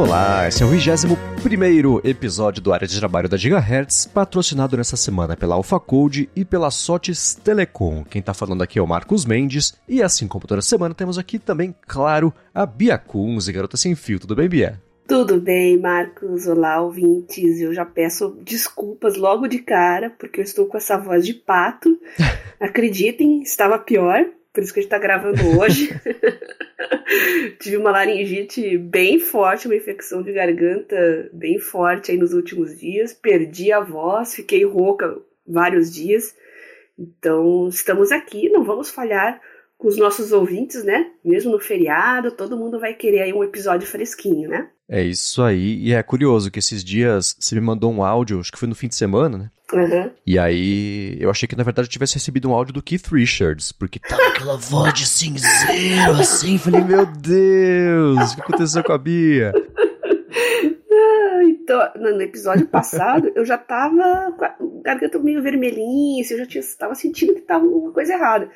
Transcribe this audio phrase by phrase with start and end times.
[0.00, 5.36] Olá, esse é o 21 episódio do Área de Trabalho da Gigahertz, patrocinado nessa semana
[5.36, 8.02] pela AlphaCode e pela Sotes Telecom.
[8.04, 11.38] Quem tá falando aqui é o Marcos Mendes, e assim como toda semana temos aqui
[11.38, 14.18] também, claro, a Bia Kunze, garota sem fio.
[14.18, 14.80] Tudo bem, Bia?
[15.06, 16.46] Tudo bem, Marcos.
[16.46, 17.60] Olá, ouvintes.
[17.60, 21.94] Eu já peço desculpas logo de cara, porque eu estou com essa voz de pato.
[22.58, 25.90] Acreditem, estava pior, por isso que a gente está gravando hoje.
[27.60, 33.12] Tive uma laringite bem forte, uma infecção de garganta bem forte aí nos últimos dias.
[33.12, 36.34] Perdi a voz, fiquei rouca vários dias.
[36.98, 39.40] Então, estamos aqui, não vamos falhar
[39.78, 41.10] com os nossos ouvintes, né?
[41.24, 44.70] Mesmo no feriado, todo mundo vai querer aí um episódio fresquinho, né?
[44.90, 45.78] É isso aí.
[45.78, 48.74] E é curioso que esses dias você me mandou um áudio, acho que foi no
[48.74, 49.50] fim de semana, né?
[49.72, 50.10] Uhum.
[50.26, 53.70] E aí eu achei que na verdade eu tivesse recebido um áudio do Keith Richards,
[53.70, 56.58] porque tava aquela voz de cinzeiro assim.
[56.58, 59.52] Falei, meu Deus, o que aconteceu com a Bia?
[61.42, 66.46] Então, no episódio passado eu já tava com a garganta meio vermelhinha, assim, eu já
[66.46, 68.50] tinha, tava sentindo que tava uma coisa errada.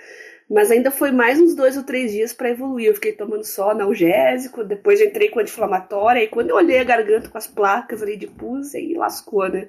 [0.51, 2.89] Mas ainda foi mais uns dois ou três dias para evoluir.
[2.89, 7.29] Eu fiquei tomando só analgésico, depois entrei com anti-inflamatória, e quando eu olhei a garganta
[7.29, 9.69] com as placas ali de pus, aí lascou, né?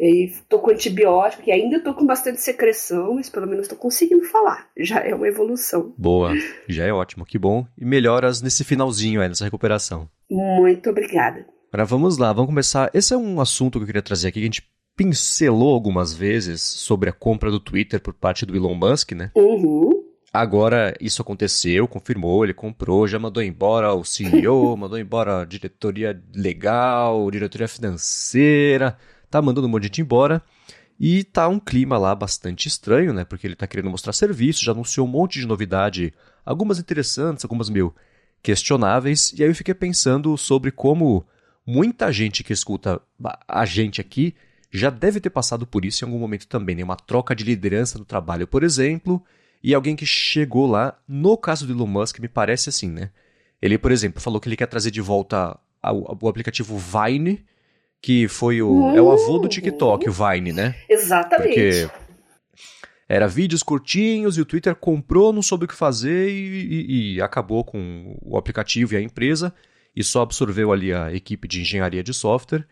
[0.00, 4.24] E tô com antibiótico, e ainda tô com bastante secreção, mas pelo menos tô conseguindo
[4.24, 4.68] falar.
[4.76, 5.92] Já é uma evolução.
[5.98, 6.32] Boa,
[6.68, 7.66] já é ótimo, que bom.
[7.76, 10.08] E melhoras nesse finalzinho aí, nessa recuperação.
[10.30, 11.44] Muito obrigada.
[11.72, 12.90] Agora vamos lá, vamos começar.
[12.94, 16.60] Esse é um assunto que eu queria trazer aqui, que a gente pincelou algumas vezes
[16.60, 19.30] sobre a compra do Twitter por parte do Elon Musk, né?
[19.36, 20.02] Uhum.
[20.32, 26.20] Agora isso aconteceu, confirmou, ele comprou, já mandou embora o CEO, mandou embora a diretoria
[26.34, 28.98] legal, diretoria financeira,
[29.30, 30.42] tá mandando um monte de gente embora.
[30.98, 33.24] E tá um clima lá bastante estranho, né?
[33.24, 36.12] Porque ele tá querendo mostrar serviço, já anunciou um monte de novidade,
[36.44, 37.94] algumas interessantes, algumas meio
[38.42, 39.32] questionáveis.
[39.38, 41.24] E aí eu fiquei pensando sobre como
[41.64, 43.00] muita gente que escuta
[43.46, 44.34] a gente aqui
[44.70, 46.84] já deve ter passado por isso em algum momento também, né?
[46.84, 49.22] Uma troca de liderança no trabalho, por exemplo,
[49.62, 53.10] e alguém que chegou lá, no caso do Elon Musk, me parece assim, né?
[53.60, 55.58] Ele, por exemplo, falou que ele quer trazer de volta
[56.20, 57.44] o aplicativo Vine,
[58.00, 58.94] que foi o.
[58.96, 60.76] É o avô do TikTok, o Vine, né?
[60.88, 61.48] Exatamente.
[61.48, 61.90] Porque
[63.08, 67.22] era vídeos curtinhos e o Twitter comprou, não soube o que fazer e, e, e
[67.22, 69.52] acabou com o aplicativo e a empresa
[69.96, 72.66] e só absorveu ali a equipe de engenharia de software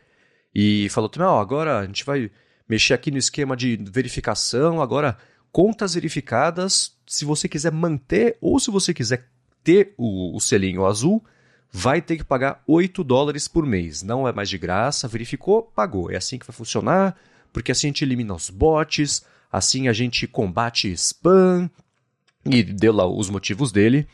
[0.59, 2.31] e falou oh, agora a gente vai
[2.67, 5.19] mexer aqui no esquema de verificação, agora
[5.53, 9.29] contas verificadas, se você quiser manter ou se você quiser
[9.63, 11.23] ter o, o selinho azul,
[11.71, 14.03] vai ter que pagar 8 dólares por mês.
[14.03, 16.11] Não é mais de graça, verificou, pagou.
[16.11, 17.15] É assim que vai funcionar,
[17.53, 21.71] porque assim a gente elimina os bots, assim a gente combate spam,
[22.47, 24.09] e deu lá os motivos dele.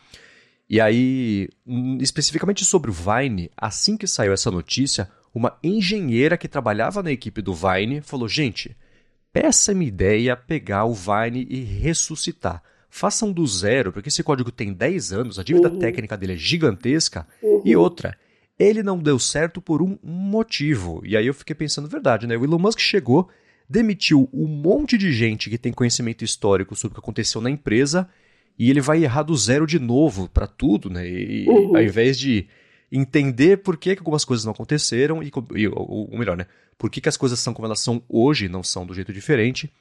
[0.68, 6.48] E aí, hum, especificamente sobre o Vine, assim que saiu essa notícia, uma engenheira que
[6.48, 8.76] trabalhava na equipe do Vine falou: gente,
[9.32, 12.62] peça-me ideia pegar o Vine e ressuscitar.
[12.90, 15.78] Façam do zero, porque esse código tem 10 anos, a dívida uhum.
[15.78, 17.26] técnica dele é gigantesca.
[17.42, 17.62] Uhum.
[17.64, 18.18] E outra,
[18.58, 21.00] ele não deu certo por um motivo.
[21.02, 22.36] E aí eu fiquei pensando, verdade, né?
[22.36, 23.30] O Elon Musk chegou,
[23.66, 28.06] demitiu um monte de gente que tem conhecimento histórico sobre o que aconteceu na empresa,
[28.58, 31.08] e ele vai errar do zero de novo para tudo, né?
[31.08, 31.74] E uhum.
[31.74, 32.46] ao invés de
[32.92, 36.46] entender por que, que algumas coisas não aconteceram e, e ou, melhor, né?
[36.76, 39.72] Por que, que as coisas são como elas são hoje, não são do jeito diferente.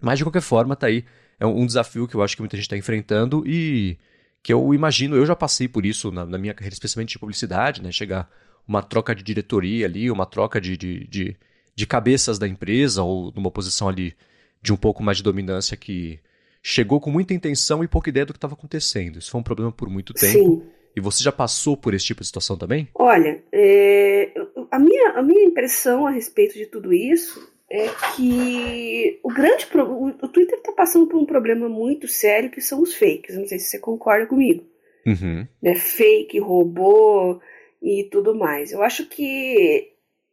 [0.00, 1.04] Mas de qualquer forma, tá aí.
[1.38, 3.96] É um, desafio que eu acho que muita gente está enfrentando e
[4.42, 7.80] que eu imagino, eu já passei por isso na, na, minha carreira, especialmente de publicidade,
[7.80, 7.92] né?
[7.92, 8.28] Chegar
[8.66, 11.36] uma troca de diretoria ali, uma troca de, de, de,
[11.76, 14.16] de cabeças da empresa ou numa posição ali
[14.60, 16.18] de um pouco mais de dominância que
[16.60, 19.18] chegou com muita intenção e pouca ideia do que estava acontecendo.
[19.18, 20.62] Isso foi um problema por muito tempo.
[20.62, 20.77] Sim.
[20.98, 22.88] E você já passou por esse tipo de situação também?
[22.92, 24.32] Olha, é,
[24.68, 27.86] a, minha, a minha impressão a respeito de tudo isso é
[28.16, 32.82] que o grande o, o Twitter está passando por um problema muito sério que são
[32.82, 33.36] os fakes.
[33.36, 34.64] Não sei se você concorda comigo.
[35.06, 35.46] Uhum.
[35.62, 37.40] Né, fake, robô
[37.80, 38.72] e tudo mais.
[38.72, 39.92] Eu acho que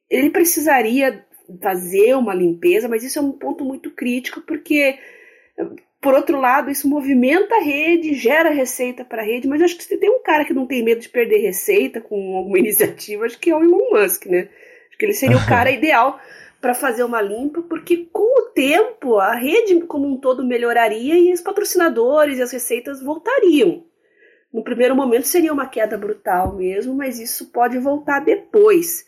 [0.09, 1.23] ele precisaria
[1.61, 4.97] fazer uma limpeza, mas isso é um ponto muito crítico porque
[6.05, 9.83] por outro lado, isso movimenta a rede, gera receita para a rede, mas acho que
[9.83, 13.39] se tem um cara que não tem medo de perder receita com alguma iniciativa, acho
[13.39, 14.47] que é o Elon Musk, né?
[14.87, 16.19] Acho que ele seria o cara ideal
[16.61, 21.33] para fazer uma limpa, porque com o tempo a rede como um todo melhoraria e
[21.33, 23.83] os patrocinadores e as receitas voltariam.
[24.53, 29.07] No primeiro momento seria uma queda brutal mesmo, mas isso pode voltar depois.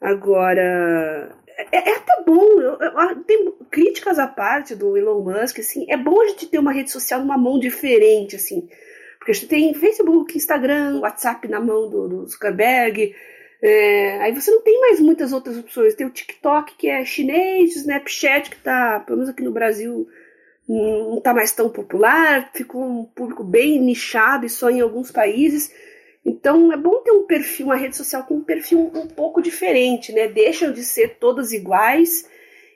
[0.00, 1.36] Agora,
[1.72, 5.96] é, é até bom, eu, eu, tem críticas à parte do Elon Musk, assim, é
[5.96, 8.68] bom a gente ter uma rede social numa mão diferente, assim,
[9.18, 13.14] Porque a gente tem Facebook, Instagram, WhatsApp na mão do, do Zuckerberg.
[13.62, 15.94] É, aí você não tem mais muitas outras opções.
[15.94, 20.08] Tem o TikTok, que é chinês, o Snapchat, que está, pelo menos aqui no Brasil,
[20.68, 25.72] não está mais tão popular, ficou um público bem nichado e só em alguns países.
[26.24, 30.12] Então é bom ter um perfil, uma rede social com um perfil um pouco diferente,
[30.12, 30.28] né?
[30.28, 32.28] Deixam de ser todas iguais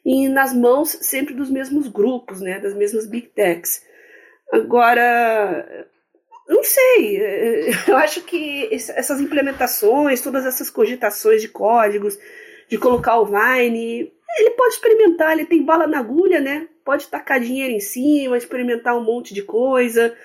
[0.04, 2.58] e nas mãos sempre dos mesmos grupos, né?
[2.58, 3.84] Das mesmas big techs.
[4.52, 5.88] Agora,
[6.48, 7.20] não sei,
[7.86, 12.18] eu acho que essas implementações, todas essas cogitações de códigos,
[12.68, 16.68] de colocar o Vine, ele pode experimentar, ele tem bala na agulha, né?
[16.84, 20.16] Pode tacar dinheiro em cima, experimentar um monte de coisa.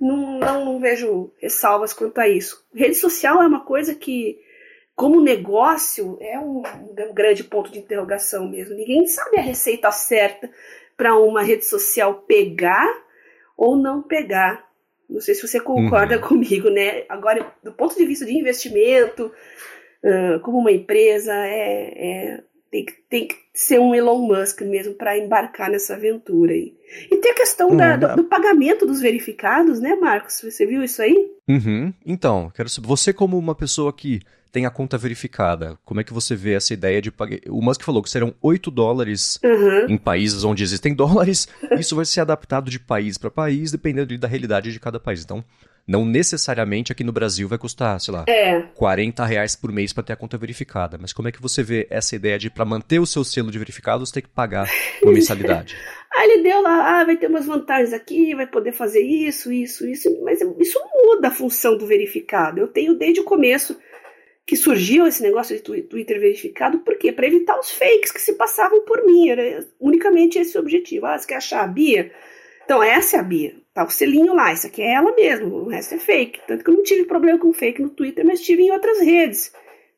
[0.00, 2.66] Não, não, não vejo ressalvas quanto a isso.
[2.74, 4.38] Rede social é uma coisa que,
[4.96, 8.74] como negócio, é um, um grande ponto de interrogação mesmo.
[8.74, 10.50] Ninguém sabe a receita certa
[10.96, 12.88] para uma rede social pegar
[13.56, 14.66] ou não pegar.
[15.08, 16.22] Não sei se você concorda uhum.
[16.22, 17.04] comigo, né?
[17.08, 19.30] Agora, do ponto de vista de investimento,
[20.04, 24.94] uh, como uma empresa, é, é tem que, tem que ser um Elon Musk mesmo
[24.94, 26.72] para embarcar nessa aventura aí.
[27.10, 30.40] E tem a questão hum, da, do, do, pagamento dos verificados, né, Marcos?
[30.40, 31.30] Você viu isso aí?
[31.48, 31.92] Uhum.
[32.06, 34.20] Então, quero saber, você como uma pessoa que
[34.52, 37.38] tem a conta verificada, como é que você vê essa ideia de pagar?
[37.48, 39.86] O Musk falou que serão 8 dólares uhum.
[39.88, 41.48] em países onde existem dólares.
[41.78, 45.22] Isso vai ser adaptado de país para país, dependendo da realidade de cada país.
[45.22, 45.44] Então,
[45.86, 48.62] não necessariamente aqui no Brasil vai custar, sei lá, é.
[48.74, 50.98] 40 reais por mês para ter a conta verificada.
[51.00, 53.58] Mas como é que você vê essa ideia de para manter o seu selo de
[53.58, 54.68] verificado você tem que pagar
[55.02, 55.76] uma mensalidade?
[56.16, 59.86] Aí ele deu lá, ah, vai ter umas vantagens aqui, vai poder fazer isso, isso,
[59.86, 62.60] isso, mas isso muda a função do verificado.
[62.60, 63.76] Eu tenho desde o começo
[64.50, 67.12] que surgiu esse negócio de Twitter verificado, por quê?
[67.12, 71.06] Para evitar os fakes que se passavam por mim, era unicamente esse o objetivo.
[71.06, 72.10] Ah, você quer achar a Bia?
[72.64, 73.54] Então, essa é a Bia.
[73.72, 76.40] Tá o selinho lá, isso aqui é ela mesmo, o resto é fake.
[76.48, 79.52] Tanto que eu não tive problema com fake no Twitter, mas tive em outras redes.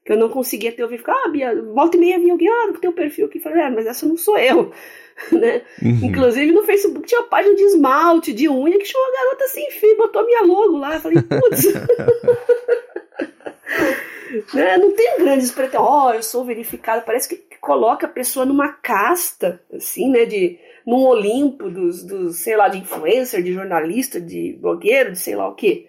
[0.05, 2.75] Que eu não conseguia ter ouvido ficar, ah, Bia, volta e meia vinha alguém, ah,
[2.79, 3.41] tem um perfil aqui.
[3.41, 4.71] Falei, ah, mas essa não sou eu.
[5.33, 5.63] né?
[5.83, 6.11] Uhum.
[6.11, 9.71] Inclusive no Facebook tinha uma página de esmalte, de unha, que chamou a garota sem
[9.71, 10.97] fio, botou minha logo lá.
[10.97, 11.69] Eu falei, putz.
[14.55, 14.77] né?
[14.79, 17.03] Não tem grandes pretensões, oh, eu sou verificado.
[17.05, 20.25] Parece que coloca a pessoa numa casta, assim, né?
[20.25, 25.37] De num Olimpo dos, dos, sei lá, de influencer, de jornalista, de blogueiro, de sei
[25.37, 25.87] lá o quê.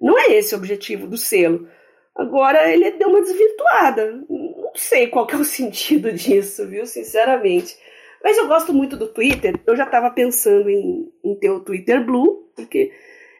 [0.00, 1.68] Não é esse o objetivo do selo.
[2.14, 4.24] Agora ele deu uma desvirtuada.
[4.28, 6.86] Não sei qual é o sentido disso, viu?
[6.86, 7.76] Sinceramente.
[8.22, 9.58] Mas eu gosto muito do Twitter.
[9.66, 12.92] Eu já estava pensando em, em, ter o Twitter Blue, porque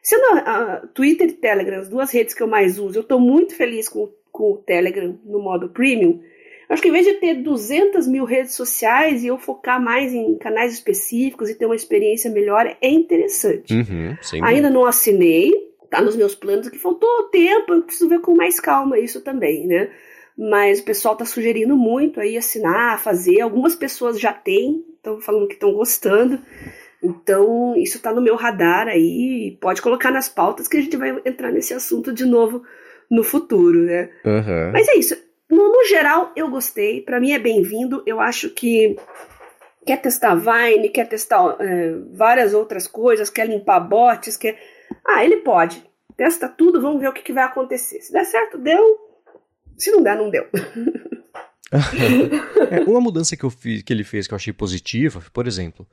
[0.03, 3.21] sendo a, a, Twitter e Telegram as duas redes que eu mais uso, eu estou
[3.21, 6.19] muito feliz com, com o Telegram no modo premium.
[6.67, 10.39] Acho que em vez de ter 200 mil redes sociais e eu focar mais em
[10.39, 13.75] canais específicos e ter uma experiência melhor, é interessante.
[13.75, 15.53] Uhum, Ainda não assinei,
[15.91, 19.67] tá nos meus planos, que faltou tempo, eu preciso ver com mais calma isso também,
[19.67, 19.91] né?
[20.39, 23.43] Mas o pessoal tá sugerindo muito aí assinar, fazer.
[23.43, 26.41] Algumas pessoas já têm, estão falando que estão gostando.
[27.03, 29.59] Então, isso está no meu radar aí.
[29.61, 32.63] Pode colocar nas pautas que a gente vai entrar nesse assunto de novo
[33.11, 34.11] no futuro, né?
[34.25, 34.73] Uhum.
[34.73, 35.17] Mas é isso.
[35.51, 37.01] No, no geral, eu gostei.
[37.03, 38.03] Para mim é bem-vindo.
[38.07, 38.97] Eu acho que
[39.85, 44.57] quer testar Vine, quer testar é, várias outras coisas, quer limpar bots, quer.
[45.05, 45.85] Ah, ele pode.
[46.17, 48.01] Testa tudo, vamos ver o que, que vai acontecer.
[48.01, 48.99] Se der certo, deu.
[49.77, 50.47] Se não der, não deu.
[52.71, 55.87] é, uma mudança que, eu fiz, que ele fez que eu achei positiva, por exemplo,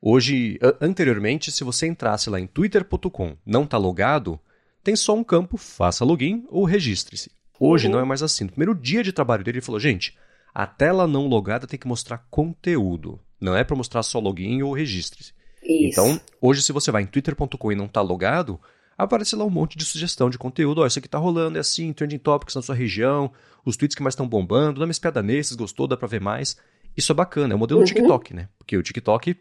[0.00, 4.38] hoje, anteriormente, se você entrasse lá em twitter.com, não está logado,
[4.82, 7.30] tem só um campo, faça login ou registre-se.
[7.58, 7.92] Hoje uhum.
[7.92, 8.44] não é mais assim.
[8.44, 10.16] No primeiro dia de trabalho dele, ele falou: gente,
[10.54, 13.20] a tela não logada tem que mostrar conteúdo.
[13.40, 15.32] Não é para mostrar só login ou registre-se.
[15.62, 18.58] Então, hoje, se você vai em twitter.com e não está logado,
[18.96, 20.80] aparece lá um monte de sugestão de conteúdo.
[20.80, 23.30] Ó, isso aqui tá rolando, é assim, trending topics na sua região,
[23.64, 26.56] os tweets que mais estão bombando, dá uma espiada nesses, gostou, dá pra ver mais.
[26.96, 27.86] Isso é bacana, é o modelo uhum.
[27.86, 28.48] TikTok, né?
[28.58, 29.36] Porque o TikTok,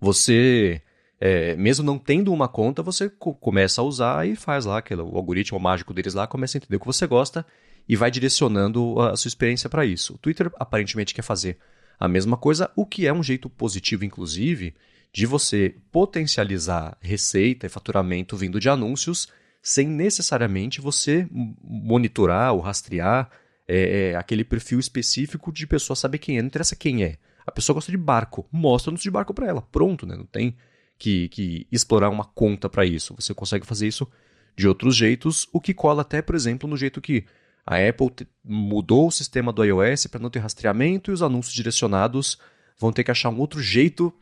[0.00, 0.82] você
[1.20, 5.02] é, mesmo não tendo uma conta, você co começa a usar e faz lá aquele,
[5.02, 7.44] o algoritmo mágico deles lá, começa a entender o que você gosta
[7.86, 10.14] e vai direcionando a sua experiência para isso.
[10.14, 11.58] O Twitter aparentemente quer fazer
[11.98, 14.74] a mesma coisa, o que é um jeito positivo, inclusive,
[15.12, 19.28] de você potencializar receita e faturamento vindo de anúncios
[19.62, 21.28] sem necessariamente você
[21.62, 23.30] monitorar ou rastrear
[23.68, 26.40] é, é, aquele perfil específico de pessoa saber quem é.
[26.40, 27.18] Não interessa quem é.
[27.46, 29.60] A pessoa gosta de barco, mostra anúncio de barco para ela.
[29.60, 30.16] Pronto, né?
[30.16, 30.56] Não tem
[31.00, 33.14] que, que explorar uma conta para isso.
[33.18, 34.06] Você consegue fazer isso
[34.54, 37.24] de outros jeitos, o que cola até, por exemplo, no jeito que
[37.66, 38.10] a Apple
[38.44, 42.38] mudou o sistema do iOS para não ter rastreamento e os anúncios direcionados
[42.78, 44.12] vão ter que achar um outro jeito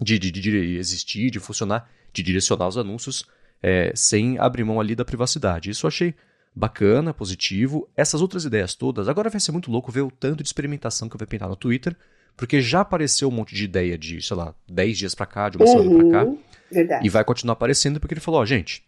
[0.00, 3.24] de, de, de existir, de funcionar, de direcionar os anúncios
[3.62, 5.70] é, sem abrir mão ali da privacidade.
[5.70, 6.14] Isso eu achei
[6.54, 7.88] bacana, positivo.
[7.96, 11.16] Essas outras ideias todas, agora vai ser muito louco ver o tanto de experimentação que
[11.16, 11.96] vai pintar no Twitter,
[12.40, 15.58] porque já apareceu um monte de ideia de, sei lá, 10 dias pra cá, de
[15.58, 16.32] uma uhum, semana pra cá.
[16.72, 17.06] Verdade.
[17.06, 18.82] E vai continuar aparecendo porque ele falou, ó, oh, gente,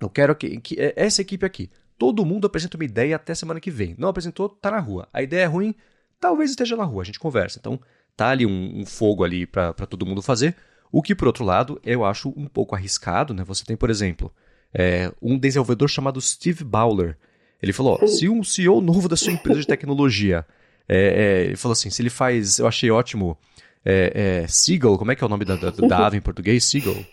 [0.00, 3.60] eu quero que, que é, essa equipe aqui, todo mundo apresenta uma ideia até semana
[3.60, 3.94] que vem.
[3.96, 5.08] Não apresentou, tá na rua.
[5.12, 5.76] A ideia é ruim,
[6.18, 7.60] talvez esteja na rua, a gente conversa.
[7.60, 7.78] Então,
[8.16, 10.56] tá ali um, um fogo ali para todo mundo fazer.
[10.90, 13.44] O que, por outro lado, eu acho um pouco arriscado, né?
[13.44, 14.32] Você tem, por exemplo,
[14.74, 17.16] é, um desenvolvedor chamado Steve Bowler.
[17.62, 20.44] Ele falou: ó, se um CEO novo da sua empresa de tecnologia,
[20.88, 23.36] é, é, ele falou assim, se ele faz, eu achei ótimo,
[23.84, 26.64] é, é Seagull, como é que é o nome da, da, da ave em português?
[26.64, 27.04] Seagull.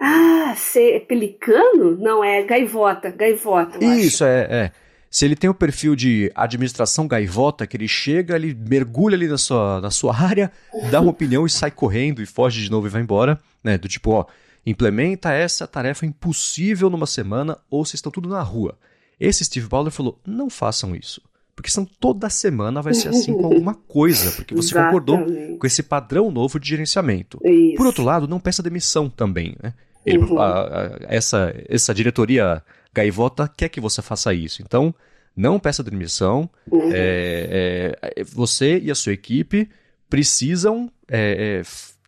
[0.00, 1.96] Ah, é pelicano?
[1.98, 3.84] Não, é gaivota, gaivota.
[3.84, 4.72] Isso, é, é.
[5.10, 9.36] Se ele tem o perfil de administração gaivota, que ele chega, ele mergulha ali na
[9.36, 10.50] sua, na sua área,
[10.90, 13.76] dá uma opinião e sai correndo e foge de novo e vai embora, né?
[13.76, 14.26] Do tipo, ó,
[14.64, 18.78] Implementa essa tarefa impossível numa semana ou vocês estão tudo na rua.
[19.18, 21.20] Esse Steve Ballmer falou: não façam isso.
[21.54, 25.18] Porque senão toda semana vai ser assim com alguma coisa, porque você concordou
[25.58, 27.38] com esse padrão novo de gerenciamento.
[27.44, 27.76] Isso.
[27.76, 29.54] Por outro lado, não peça demissão também.
[29.62, 29.74] Né?
[30.04, 30.38] Ele, uhum.
[30.38, 34.62] a, a, essa, essa diretoria gaivota quer que você faça isso.
[34.62, 34.94] Então,
[35.36, 36.48] não peça demissão.
[36.70, 36.90] Uhum.
[36.92, 39.68] É, é, você e a sua equipe
[40.08, 41.62] precisam é, é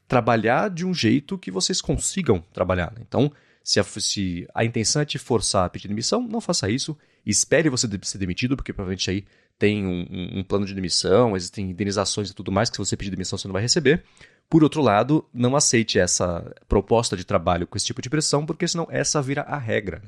[0.06, 2.92] trabalhar de um jeito que vocês consigam trabalhar.
[2.96, 3.02] Né?
[3.06, 3.32] Então,
[3.64, 6.94] se a, se a, intenção é te forçar a pedir demissão, não faça isso.
[7.24, 9.24] Espere você ser demitido, porque provavelmente aí
[9.58, 12.94] tem um, um, um, plano de demissão, existem indenizações e tudo mais que se você
[12.94, 14.04] pedir demissão você não vai receber.
[14.50, 18.68] Por outro lado, não aceite essa proposta de trabalho com esse tipo de pressão, porque
[18.68, 20.02] senão essa vira a regra.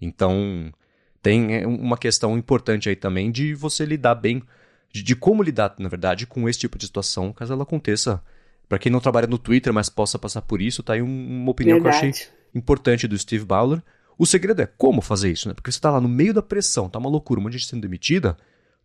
[0.00, 0.72] Então,
[1.20, 4.42] tem é, uma questão importante aí também de você lidar bem,
[4.90, 8.22] de, de como lidar, na verdade, com esse tipo de situação, caso ela aconteça
[8.66, 11.76] para quem não trabalha no Twitter, mas possa passar por isso, tá aí uma opinião
[11.76, 12.00] Verdade.
[12.00, 13.82] que eu achei importante do Steve Bowler.
[14.18, 15.54] O segredo é como fazer isso, né?
[15.54, 17.70] Porque você tá lá no meio da pressão, tá uma loucura, um monte de gente
[17.70, 18.36] sendo demitida,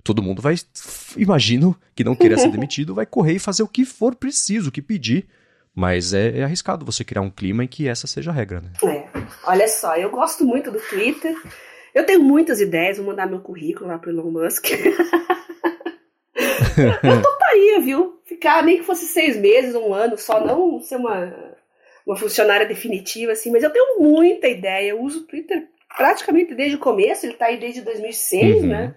[0.04, 0.56] todo mundo vai,
[1.16, 4.72] imagino que não queira ser demitido, vai correr e fazer o que for preciso, o
[4.72, 5.28] que pedir.
[5.76, 8.72] Mas é, é, arriscado você criar um clima em que essa seja a regra, né?
[8.84, 9.08] É.
[9.44, 11.36] Olha só, eu gosto muito do Twitter.
[11.94, 14.66] Eu tenho muitas ideias, vou mandar meu currículo lá pro Elon Musk.
[17.04, 18.20] eu toparia, viu?
[18.30, 21.34] ficar, nem que fosse seis meses, um ano, só não ser uma,
[22.10, 24.90] uma funcionária definitiva, assim, mas eu tenho muita ideia.
[24.90, 28.68] Eu uso o Twitter praticamente desde o começo, ele está aí desde 2006, uhum.
[28.68, 28.96] né?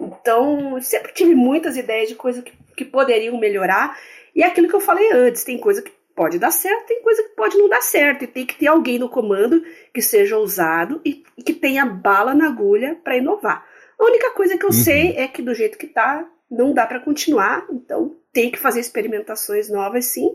[0.00, 3.98] Então, sempre tive muitas ideias de coisas que, que poderiam melhorar.
[4.34, 7.22] E é aquilo que eu falei antes, tem coisa que pode dar certo, tem coisa
[7.24, 8.24] que pode não dar certo.
[8.24, 12.34] E tem que ter alguém no comando que seja ousado e, e que tenha bala
[12.34, 13.66] na agulha para inovar.
[13.98, 14.72] A única coisa que eu uhum.
[14.72, 18.80] sei é que do jeito que tá, não dá para continuar, então tem que fazer
[18.80, 20.34] experimentações novas, sim.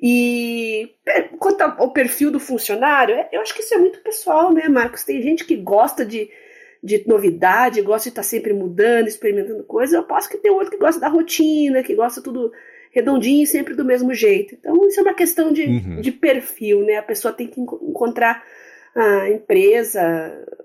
[0.00, 0.94] E
[1.38, 5.04] quanto ao perfil do funcionário, é, eu acho que isso é muito pessoal, né, Marcos?
[5.04, 6.30] Tem gente que gosta de,
[6.82, 9.94] de novidade, gosta de estar sempre mudando, experimentando coisas.
[9.94, 12.52] Eu posso que tem outro que gosta da rotina, que gosta tudo
[12.90, 14.54] redondinho e sempre do mesmo jeito.
[14.54, 16.00] Então, isso é uma questão de, uhum.
[16.00, 16.96] de perfil, né?
[16.96, 18.44] A pessoa tem que encontrar
[18.94, 20.00] a empresa,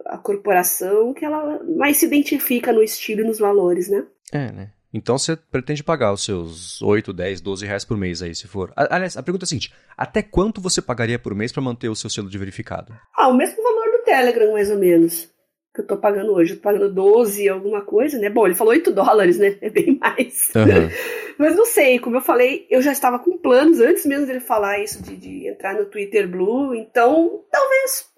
[0.05, 4.05] a corporação que ela mais se identifica no estilo e nos valores, né?
[4.31, 4.69] É, né?
[4.93, 8.73] Então você pretende pagar os seus 8, 10, 12 reais por mês aí, se for.
[8.75, 11.95] Aliás, a pergunta é a seguinte: até quanto você pagaria por mês para manter o
[11.95, 12.93] seu selo de verificado?
[13.15, 15.29] Ah, o mesmo valor do Telegram, mais ou menos.
[15.75, 16.53] Que eu tô pagando hoje.
[16.53, 18.29] Eu tô pagando 12 alguma coisa, né?
[18.29, 19.57] Bom, ele falou 8 dólares, né?
[19.61, 20.49] É bem mais.
[20.55, 20.89] Uhum.
[21.37, 24.79] Mas não sei, como eu falei, eu já estava com planos antes mesmo dele falar
[24.79, 26.73] isso de, de entrar no Twitter Blue.
[26.73, 28.09] Então, talvez.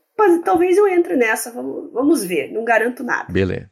[0.46, 3.32] Talvez eu entre nessa, vamos, vamos ver, não garanto nada.
[3.34, 3.71] Beleza.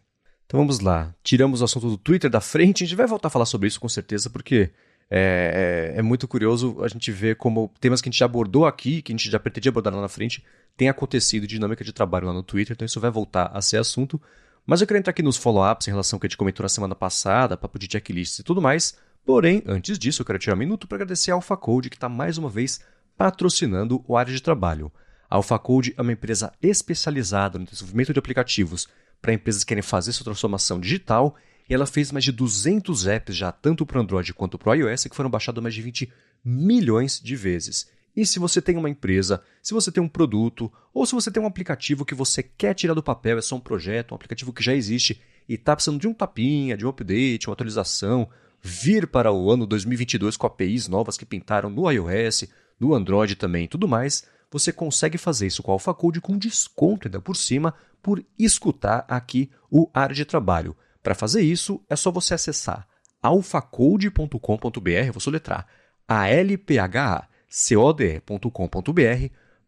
[0.49, 1.13] Então vamos lá.
[1.21, 2.83] Tiramos o assunto do Twitter da frente.
[2.83, 4.71] A gente vai voltar a falar sobre isso com certeza, porque
[5.07, 8.65] é, é, é, muito curioso a gente ver como temas que a gente já abordou
[8.65, 10.43] aqui, que a gente já pretendia abordar lá na frente,
[10.75, 12.73] tem acontecido dinâmica de trabalho lá no Twitter.
[12.73, 14.19] Então isso vai voltar a ser assunto.
[14.65, 16.69] Mas eu queria entrar aqui nos follow-ups em relação ao que a gente comentou na
[16.69, 18.97] semana passada, papo de checklists e tudo mais.
[19.23, 22.39] Porém, antes disso, eu quero tirar um minuto para agradecer a AlphaCode, que está mais
[22.39, 22.79] uma vez
[23.15, 24.91] patrocinando o área de trabalho.
[25.29, 28.87] A AlphaCode é uma empresa especializada no desenvolvimento de aplicativos
[29.21, 31.35] para empresas que querem fazer sua transformação digital
[31.69, 35.15] e ela fez mais de 200 apps já, tanto para Android quanto para iOS, que
[35.15, 36.11] foram baixados mais de 20
[36.43, 37.87] milhões de vezes.
[38.15, 41.41] E se você tem uma empresa, se você tem um produto, ou se você tem
[41.41, 44.63] um aplicativo que você quer tirar do papel, é só um projeto, um aplicativo que
[44.63, 48.27] já existe e está precisando de um tapinha, de um update, uma atualização,
[48.61, 52.45] vir para o ano 2022 com APIs novas que pintaram no iOS,
[52.79, 57.07] no Android também e tudo mais, você consegue fazer isso com a AlphaCode com desconto
[57.07, 60.75] ainda por cima por escutar aqui o área de trabalho.
[61.03, 62.87] Para fazer isso, é só você acessar
[63.21, 65.67] alphacode.com.br, vou soletrar,
[66.07, 67.09] alphacode.com.br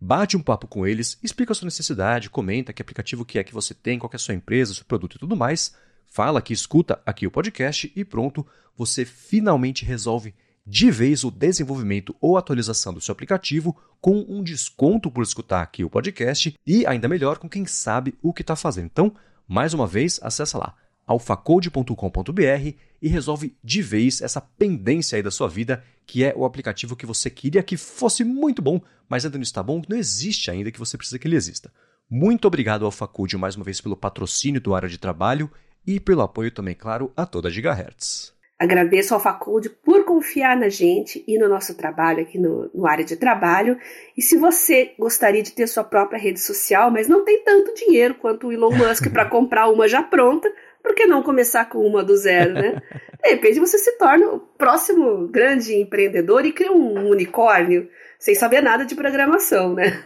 [0.02, 3.54] bate um papo com eles, explica a sua necessidade, comenta que aplicativo que é que
[3.54, 5.76] você tem, qual é a sua empresa, seu produto e tudo mais.
[6.08, 8.46] Fala que escuta aqui o podcast e pronto,
[8.76, 10.34] você finalmente resolve
[10.66, 15.84] de vez o desenvolvimento ou atualização do seu aplicativo com um desconto por escutar aqui
[15.84, 18.86] o podcast e ainda melhor com quem sabe o que está fazendo.
[18.86, 19.14] Então,
[19.48, 20.76] mais uma vez, acessa lá
[21.06, 26.96] alfacode.com.br e resolve de vez essa pendência aí da sua vida, que é o aplicativo
[26.96, 30.72] que você queria que fosse muito bom, mas ainda não está bom, não existe ainda
[30.72, 31.72] que você precisa que ele exista.
[32.10, 35.50] Muito obrigado ao Facode mais uma vez pelo patrocínio do área de trabalho
[35.86, 38.34] e pelo apoio também, claro, a toda a Gigahertz.
[38.62, 43.04] Agradeço ao Facode por confiar na gente e no nosso trabalho aqui no, no, área
[43.04, 43.76] de trabalho.
[44.16, 48.14] E se você gostaria de ter sua própria rede social, mas não tem tanto dinheiro
[48.14, 50.48] quanto o Elon Musk para comprar uma já pronta,
[50.84, 52.82] por que não começar com uma do zero, né?
[53.24, 57.88] De repente você se torna o próximo grande empreendedor e cria um unicórnio
[58.22, 60.04] sem saber nada de programação, né?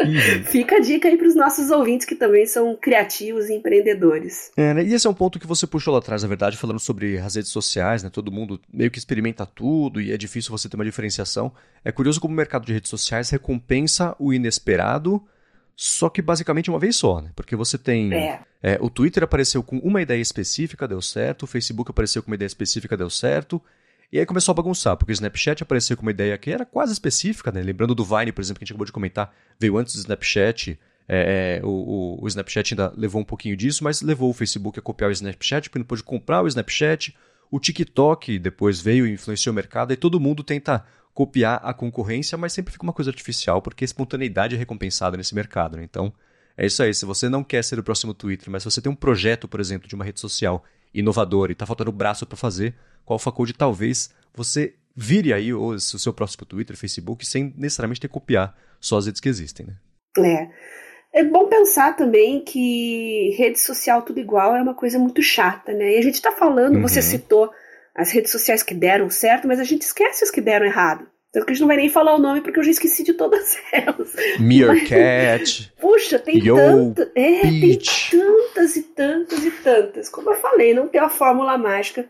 [0.00, 0.44] Uhum.
[0.46, 4.52] Fica a dica aí para os nossos ouvintes que também são criativos e empreendedores.
[4.56, 4.84] É, né?
[4.84, 7.34] E esse é um ponto que você puxou lá atrás, na verdade, falando sobre as
[7.34, 8.10] redes sociais, né?
[8.10, 11.52] Todo mundo meio que experimenta tudo e é difícil você ter uma diferenciação.
[11.84, 15.20] É curioso como o mercado de redes sociais recompensa o inesperado
[15.76, 17.30] só que basicamente uma vez só, né?
[17.34, 18.12] Porque você tem.
[18.14, 18.40] É.
[18.62, 21.42] É, o Twitter apareceu com uma ideia específica, deu certo.
[21.42, 23.60] O Facebook apareceu com uma ideia específica, deu certo.
[24.12, 26.92] E aí começou a bagunçar, porque o Snapchat apareceu com uma ideia que era quase
[26.92, 27.60] específica, né?
[27.62, 30.78] Lembrando do Vine, por exemplo, que a gente acabou de comentar, veio antes do Snapchat.
[31.08, 34.78] É, é, o, o, o, Snapchat ainda levou um pouquinho disso, mas levou o Facebook
[34.78, 37.14] a copiar o Snapchat, porque não pôde comprar o Snapchat.
[37.50, 42.36] O TikTok depois veio e influenciou o mercado, e todo mundo tenta copiar a concorrência,
[42.36, 45.76] mas sempre fica uma coisa artificial, porque a espontaneidade é recompensada nesse mercado.
[45.76, 45.84] Né?
[45.84, 46.12] Então,
[46.56, 46.92] é isso aí.
[46.92, 49.60] Se você não quer ser o próximo Twitter, mas se você tem um projeto, por
[49.60, 53.52] exemplo, de uma rede social inovadora e está faltando braço para fazer, com a AlphaCode
[53.52, 58.98] talvez você vire aí o seu próximo Twitter, Facebook, sem necessariamente ter que copiar só
[58.98, 59.66] as redes que existem.
[59.66, 59.74] Né?
[60.18, 60.48] É.
[61.20, 65.94] É bom pensar também que rede social tudo igual é uma coisa muito chata, né?
[65.94, 66.82] E a gente está falando, uhum.
[66.82, 67.52] você citou
[67.94, 71.06] as redes sociais que deram certo, mas a gente esquece as que deram errado.
[71.34, 73.12] Tanto que a gente não vai nem falar o nome porque eu já esqueci de
[73.12, 74.14] todas elas.
[74.38, 75.72] Meerkat.
[75.80, 77.78] Puxa, tem Yo, tanta, é, tem
[78.10, 80.08] tantas e tantas e tantas.
[80.08, 82.08] Como eu falei, não tem a fórmula mágica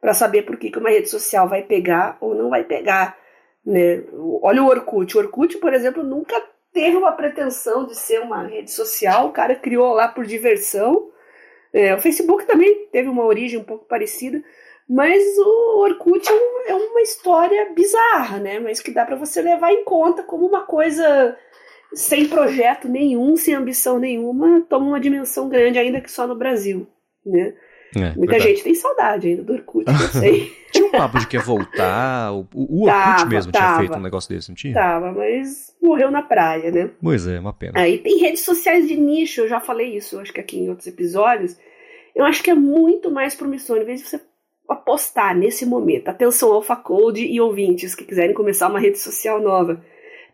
[0.00, 3.18] para saber por que, que uma rede social vai pegar ou não vai pegar.
[3.66, 4.04] Né?
[4.40, 5.16] Olha o Orkut.
[5.16, 6.40] O Orkut, por exemplo, nunca
[6.72, 9.26] teve uma pretensão de ser uma rede social.
[9.26, 11.10] O cara criou lá por diversão.
[11.72, 14.40] É, o Facebook também teve uma origem um pouco parecida.
[14.90, 18.58] Mas o Orkut é, é uma história bizarra, né?
[18.58, 21.36] Mas que dá para você levar em conta como uma coisa
[21.94, 26.88] sem projeto nenhum, sem ambição nenhuma, toma uma dimensão grande, ainda que só no Brasil,
[27.24, 27.54] né?
[27.96, 28.50] É, Muita verdade.
[28.50, 30.52] gente tem saudade ainda do Orkut, eu sei.
[30.72, 33.98] tinha um papo de que ia voltar, o, o Orkut tava, mesmo tava, tinha feito
[33.98, 34.74] um negócio desse, não tinha?
[34.74, 36.90] Tava, mas morreu na praia, né?
[37.00, 37.80] Pois é, uma pena.
[37.80, 40.88] Aí tem redes sociais de nicho, eu já falei isso, acho que aqui em outros
[40.88, 41.56] episódios.
[42.14, 44.20] Eu acho que é muito mais promissor, em vez de você
[44.72, 46.08] apostar nesse momento.
[46.08, 49.84] Atenção, Alpha Code e ouvintes que quiserem começar uma rede social nova.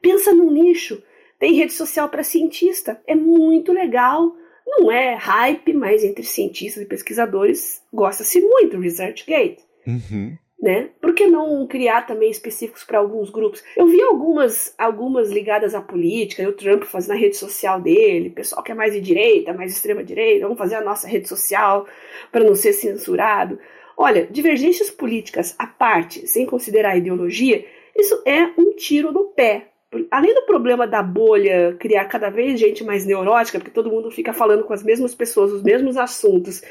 [0.01, 1.03] Pensa num nicho.
[1.39, 3.01] Tem rede social para cientista.
[3.07, 4.35] É muito legal.
[4.67, 9.63] Não é hype, mas entre cientistas e pesquisadores gosta-se muito ResearchGate.
[9.87, 10.37] Uhum.
[10.61, 10.89] Né?
[11.01, 13.63] Por que não criar também específicos para alguns grupos?
[13.77, 18.63] Eu vi algumas, algumas ligadas à política, o Trump fazendo a rede social dele, pessoal
[18.63, 21.87] que é mais de direita, mais extrema direita, vamos fazer a nossa rede social
[22.33, 23.59] para não ser censurado.
[23.97, 27.65] Olha, divergências políticas à parte, sem considerar a ideologia,
[27.97, 29.69] isso é um tiro no pé.
[30.11, 34.35] Além do problema da bolha criar cada vez gente mais neurótica, porque todo mundo fica
[34.35, 36.63] falando com as mesmas pessoas, os mesmos assuntos,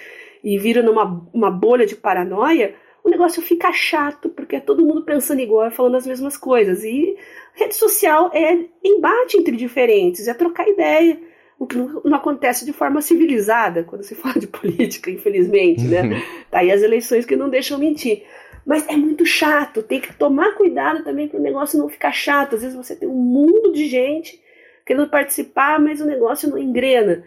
[0.43, 5.03] e vira numa uma bolha de paranoia, o negócio fica chato, porque é todo mundo
[5.03, 6.83] pensando igual, falando as mesmas coisas.
[6.83, 7.17] E
[7.53, 11.19] rede social é embate entre diferentes, é trocar ideia
[11.57, 16.01] o que não, acontece de forma civilizada quando se fala de política, infelizmente, né?
[16.01, 16.21] Uhum.
[16.51, 18.23] Tá aí as eleições que não deixam mentir.
[18.65, 22.55] Mas é muito chato, tem que tomar cuidado também para o negócio não ficar chato.
[22.55, 24.41] Às vezes você tem um mundo de gente
[24.85, 27.23] querendo participar, mas o negócio não engrena.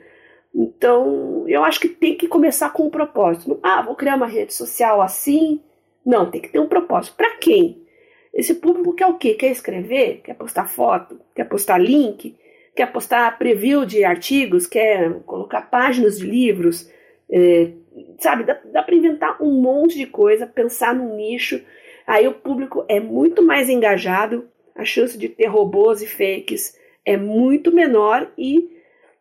[0.54, 3.58] Então, eu acho que tem que começar com um propósito.
[3.62, 5.60] Ah, vou criar uma rede social assim.
[6.04, 7.16] Não, tem que ter um propósito.
[7.16, 7.82] Para quem?
[8.32, 9.34] Esse público quer o quê?
[9.34, 10.20] Quer escrever?
[10.24, 11.20] Quer postar foto?
[11.34, 12.36] Quer postar link?
[12.78, 16.88] Quer postar preview de artigos, quer colocar páginas de livros,
[17.28, 17.72] é,
[18.20, 18.44] sabe?
[18.44, 21.60] Dá, dá para inventar um monte de coisa, pensar num nicho.
[22.06, 27.16] Aí o público é muito mais engajado, a chance de ter robôs e fakes é
[27.16, 28.70] muito menor e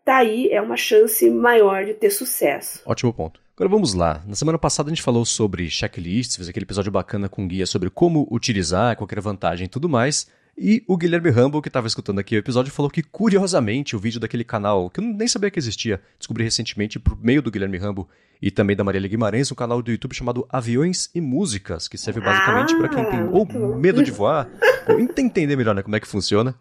[0.05, 2.83] tá aí é uma chance maior de ter sucesso.
[2.85, 3.41] Ótimo ponto.
[3.55, 4.23] Agora vamos lá.
[4.27, 7.89] Na semana passada a gente falou sobre checklists, fez aquele episódio bacana com guia sobre
[7.89, 10.27] como utilizar, qualquer vantagem e tudo mais.
[10.59, 14.19] E o Guilherme Rambo, que estava escutando aqui o episódio, falou que, curiosamente, o vídeo
[14.19, 18.09] daquele canal, que eu nem sabia que existia, descobri recentemente por meio do Guilherme Rambo
[18.41, 22.21] e também da Marília Guimarães, um canal do YouTube chamado Aviões e Músicas, que serve
[22.21, 24.49] basicamente ah, para quem tem ou medo de voar,
[24.87, 26.55] ou entender melhor né, como é que funciona.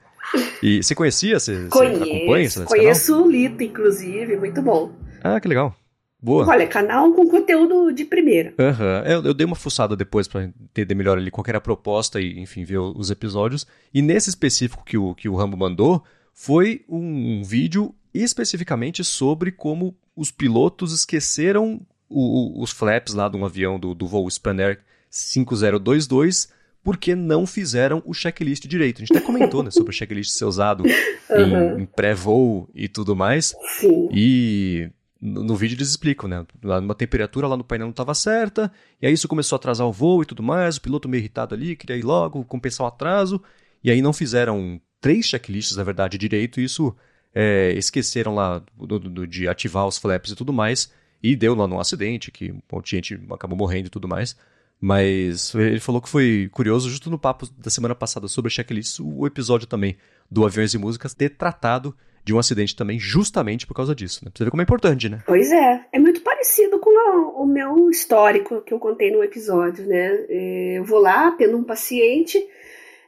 [0.62, 1.40] E você conhecia?
[1.40, 4.92] Você, Conheço, você acompanha Conheço o Lito, inclusive, muito bom.
[5.24, 5.74] Ah, que legal.
[6.20, 6.46] Boa.
[6.46, 8.54] Olha, canal com conteúdo de primeira.
[8.58, 9.02] Aham.
[9.04, 9.12] Uhum.
[9.12, 12.38] Eu, eu, dei uma fuçada depois para entender melhor ali qual era a proposta e,
[12.40, 13.66] enfim, ver os episódios.
[13.92, 16.02] E nesse específico que o, que o Rambo mandou,
[16.32, 23.28] foi um, um vídeo especificamente sobre como os pilotos esqueceram o, o, os flaps lá
[23.28, 26.48] de um avião do, do voo Spanair 5022
[26.82, 28.98] porque não fizeram o checklist direito.
[28.98, 31.76] A gente até comentou né, sobre o checklist ser usado uhum.
[31.78, 33.54] em, em pré-voo e tudo mais.
[33.80, 34.08] Sim.
[34.12, 34.88] E
[35.20, 36.46] no, vídeo eles explicam, né?
[36.62, 39.92] Uma temperatura lá no painel não estava certa, e aí isso começou a atrasar o
[39.92, 43.42] voo e tudo mais, o piloto meio irritado ali, queria ir logo, compensar o atraso,
[43.82, 46.94] e aí não fizeram três checklists, na verdade, direito, e isso
[47.34, 51.66] é, esqueceram lá do, do, de ativar os flaps e tudo mais, e deu lá
[51.66, 54.36] num acidente, que um monte de gente acabou morrendo e tudo mais.
[54.78, 59.26] Mas ele falou que foi curioso, justo no papo da semana passada sobre checklist, o
[59.26, 59.96] episódio também
[60.30, 64.24] do Aviões e Músicas ter tratado de um acidente também, justamente por causa disso.
[64.24, 64.30] Né?
[64.32, 65.20] Pra você ver como é importante, né?
[65.24, 65.86] Pois é.
[65.92, 70.26] É muito parecido com o, meu histórico que eu contei no episódio, né?
[70.28, 72.44] É, eu vou lá, tendo um paciente,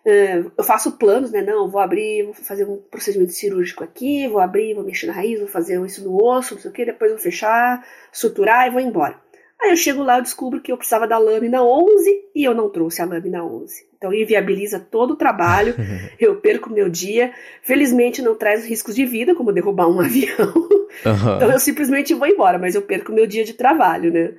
[0.05, 1.43] é, eu faço planos, né?
[1.43, 5.41] Não, vou abrir, vou fazer um procedimento cirúrgico aqui, vou abrir, vou mexer na raiz,
[5.41, 8.81] vou fazer isso no osso, não sei o que, depois vou fechar, suturar e vou
[8.81, 9.21] embora.
[9.61, 12.71] Aí eu chego lá e descubro que eu precisava da lâmina 11 e eu não
[12.71, 13.87] trouxe a lâmina 11.
[13.97, 15.75] Então inviabiliza todo o trabalho,
[16.19, 17.33] eu perco meu dia.
[17.63, 20.55] Felizmente não traz riscos de vida, como derrubar um avião.
[21.05, 21.37] Uhum.
[21.37, 24.33] Então eu simplesmente vou embora, mas eu perco meu dia de trabalho, né?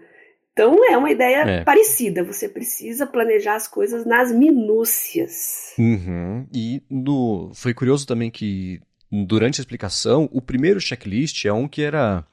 [0.54, 1.64] Então é uma ideia é.
[1.64, 2.24] parecida.
[2.24, 5.74] Você precisa planejar as coisas nas minúcias.
[5.78, 6.46] Uhum.
[6.54, 7.52] E no...
[7.54, 12.26] foi curioso também que durante a explicação, o primeiro checklist é um que era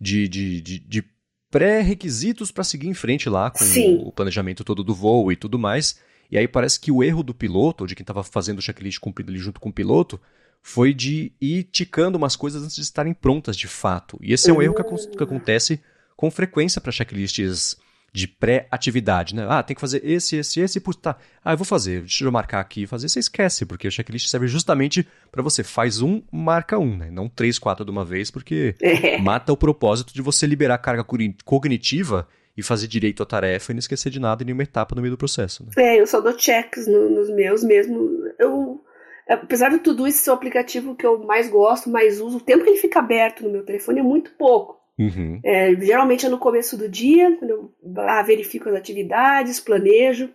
[0.00, 1.04] de, de, de, de
[1.50, 3.98] pré-requisitos para seguir em frente lá com Sim.
[4.04, 5.98] o planejamento todo do voo e tudo mais.
[6.30, 9.00] E aí parece que o erro do piloto, ou de quem estava fazendo o checklist
[9.00, 10.20] cumprido ali junto com o piloto,
[10.62, 14.18] foi de ir ticando umas coisas antes de estarem prontas de fato.
[14.22, 15.80] E esse é um erro que, que acontece
[16.16, 17.76] com frequência para checklists
[18.12, 19.46] de pré-atividade, né?
[19.48, 21.16] Ah, tem que fazer esse, esse, esse, putz, tá.
[21.44, 23.08] Ah, eu vou fazer, deixa eu marcar aqui e fazer.
[23.08, 27.10] Você esquece, porque o checklist serve justamente para você faz um, marca um, né?
[27.10, 29.18] Não três, quatro de uma vez, porque é.
[29.18, 31.04] mata o propósito de você liberar carga
[31.44, 35.00] cognitiva e fazer direito à tarefa e não esquecer de nada em nenhuma etapa no
[35.00, 35.64] meio do processo.
[35.64, 35.70] Né?
[35.76, 38.10] É, eu só dou checks no, nos meus mesmo.
[38.38, 38.82] Eu,
[39.28, 42.64] apesar de tudo isso ser o aplicativo que eu mais gosto, mais uso, o tempo
[42.64, 44.79] que ele fica aberto no meu telefone é muito pouco.
[45.00, 45.40] Uhum.
[45.42, 50.28] É, geralmente é no começo do dia, quando eu lá verifico as atividades, planejo.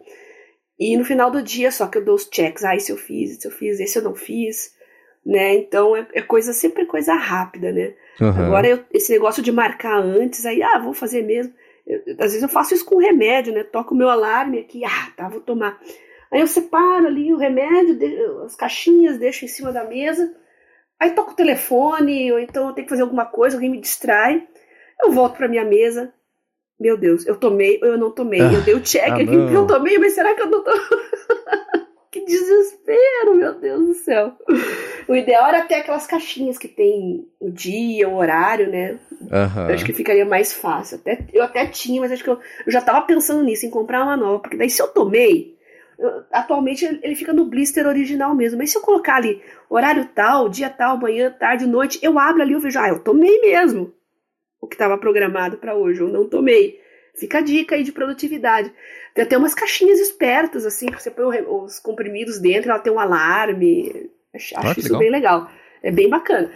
[0.80, 2.64] E no final do dia só que eu dou os checks.
[2.64, 4.74] Ah, esse eu fiz, esse eu fiz, esse eu não fiz.
[5.24, 5.56] Né?
[5.56, 7.94] Então é, é coisa sempre coisa rápida, né?
[8.20, 8.46] Uhum.
[8.46, 11.54] Agora eu, esse negócio de marcar antes, aí, ah, vou fazer mesmo.
[11.86, 13.64] Eu, às vezes eu faço isso com remédio, né?
[13.64, 15.80] Toco o meu alarme aqui, ah, tá, vou tomar.
[16.32, 17.98] Aí eu separo ali o remédio,
[18.44, 20.36] as caixinhas, deixo em cima da mesa.
[21.00, 24.48] Aí toco o telefone, ou então eu tenho que fazer alguma coisa, alguém me distrai.
[25.02, 26.14] Eu volto para minha mesa.
[26.80, 28.42] Meu Deus, eu tomei ou eu não tomei?
[28.42, 30.62] Ah, eu dei o check ah, aqui que eu tomei, mas será que eu não
[30.62, 30.72] tô.
[32.12, 34.34] que desespero, meu Deus do céu.
[35.08, 39.00] O ideal era ter aquelas caixinhas que tem o dia, o horário, né?
[39.22, 39.70] Uhum.
[39.70, 40.98] Eu acho que ficaria mais fácil.
[40.98, 44.04] Até, eu até tinha, mas acho que eu, eu já tava pensando nisso, em comprar
[44.04, 44.40] uma nova.
[44.40, 45.58] Porque daí se eu tomei,
[45.98, 48.58] eu, atualmente ele fica no blister original mesmo.
[48.58, 52.54] Mas se eu colocar ali horário tal, dia tal, manhã, tarde, noite, eu abro ali
[52.54, 53.94] e vejo, ah, eu tomei mesmo
[54.66, 56.82] o que estava programado para hoje, eu não tomei.
[57.16, 58.72] Fica a dica aí de produtividade.
[59.14, 63.00] Tem até umas caixinhas espertas, assim, que você põe os comprimidos dentro, ela tem um
[63.00, 64.10] alarme.
[64.34, 65.00] Acho, ah, isso legal.
[65.00, 65.52] bem legal.
[65.82, 66.52] É bem bacana.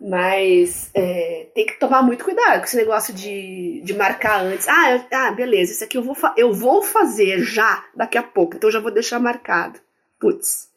[0.00, 4.68] Mas é, tem que tomar muito cuidado com esse negócio de, de marcar antes.
[4.68, 8.56] Ah, eu, ah, beleza, isso aqui eu vou, eu vou fazer já daqui a pouco,
[8.56, 9.78] então já vou deixar marcado.
[10.20, 10.68] Putz,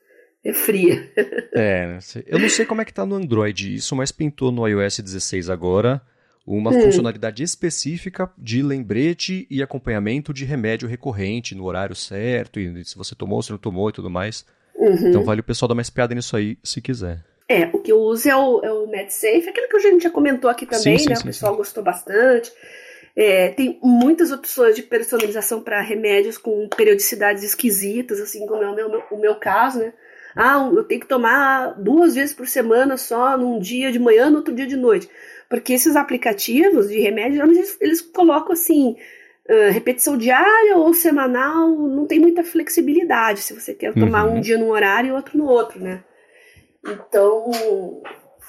[0.46, 1.12] é fria.
[1.54, 5.00] é, eu não sei como é que tá no Android isso, mas pintou no iOS
[5.00, 6.02] 16 agora
[6.48, 6.82] uma hum.
[6.82, 13.14] funcionalidade específica de lembrete e acompanhamento de remédio recorrente no horário certo, e se você
[13.14, 14.46] tomou, se não tomou e tudo mais.
[14.74, 15.10] Uhum.
[15.10, 17.24] Então vale o pessoal dar uma espiada nisso aí, se quiser.
[17.50, 20.10] É, o que eu uso é o, é o MedSafe, aquele que a gente já
[20.10, 21.16] comentou aqui também, sim, sim, né?
[21.16, 22.52] Sim, o pessoal gostou bastante.
[23.16, 28.76] É, tem muitas opções de personalização para remédios com periodicidades esquisitas, assim como é o
[28.76, 29.92] meu, o meu caso, né?
[30.36, 34.38] Ah, eu tenho que tomar duas vezes por semana só, num dia de manhã, no
[34.38, 35.10] outro dia de noite.
[35.50, 38.96] Porque esses aplicativos de remédio, eles, eles colocam assim,
[39.50, 44.38] uh, repetição diária ou semanal, não tem muita flexibilidade se você quer tomar uhum.
[44.38, 46.04] um dia num horário e outro no outro, né?
[46.86, 47.52] Então,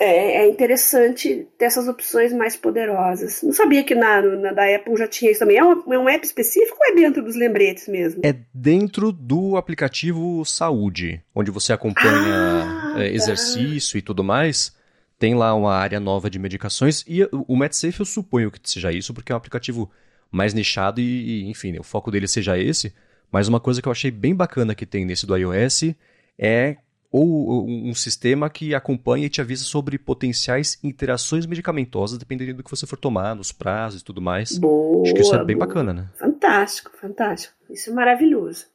[0.00, 3.42] é, é, interessante ter essas opções mais poderosas.
[3.42, 5.58] Não sabia que na, na da Apple já tinha isso também.
[5.58, 8.20] É, uma, é um app específico ou é dentro dos lembretes mesmo?
[8.24, 13.14] É dentro do aplicativo Saúde, onde você acompanha ah, é, tá.
[13.14, 13.98] exercício tá.
[13.98, 14.76] e tudo mais.
[15.18, 19.12] Tem lá uma área nova de medicações e o MedSafe eu suponho que seja isso,
[19.12, 19.90] porque é um aplicativo
[20.30, 22.94] mais nichado e, e enfim, o foco dele seja esse.
[23.30, 25.94] Mas uma coisa que eu achei bem bacana que tem nesse do iOS
[26.38, 26.76] é
[27.10, 32.70] ou um sistema que acompanha e te avisa sobre potenciais interações medicamentosas, dependendo do que
[32.70, 34.58] você for tomar, nos prazos e tudo mais.
[34.58, 35.66] Boa, Acho que isso é bem boa.
[35.66, 36.10] bacana, né?
[36.18, 37.54] Fantástico, fantástico.
[37.70, 38.66] Isso é maravilhoso.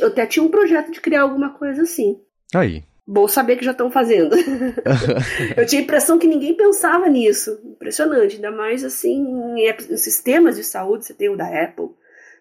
[0.00, 2.18] Eu até tinha um projeto de criar alguma coisa assim.
[2.54, 2.82] Aí.
[3.06, 4.36] Bom saber que já estão fazendo.
[5.56, 7.60] eu tinha a impressão que ninguém pensava nisso.
[7.64, 8.36] Impressionante.
[8.36, 9.24] Ainda mais assim,
[9.56, 11.90] em sistemas de saúde, você tem o da Apple,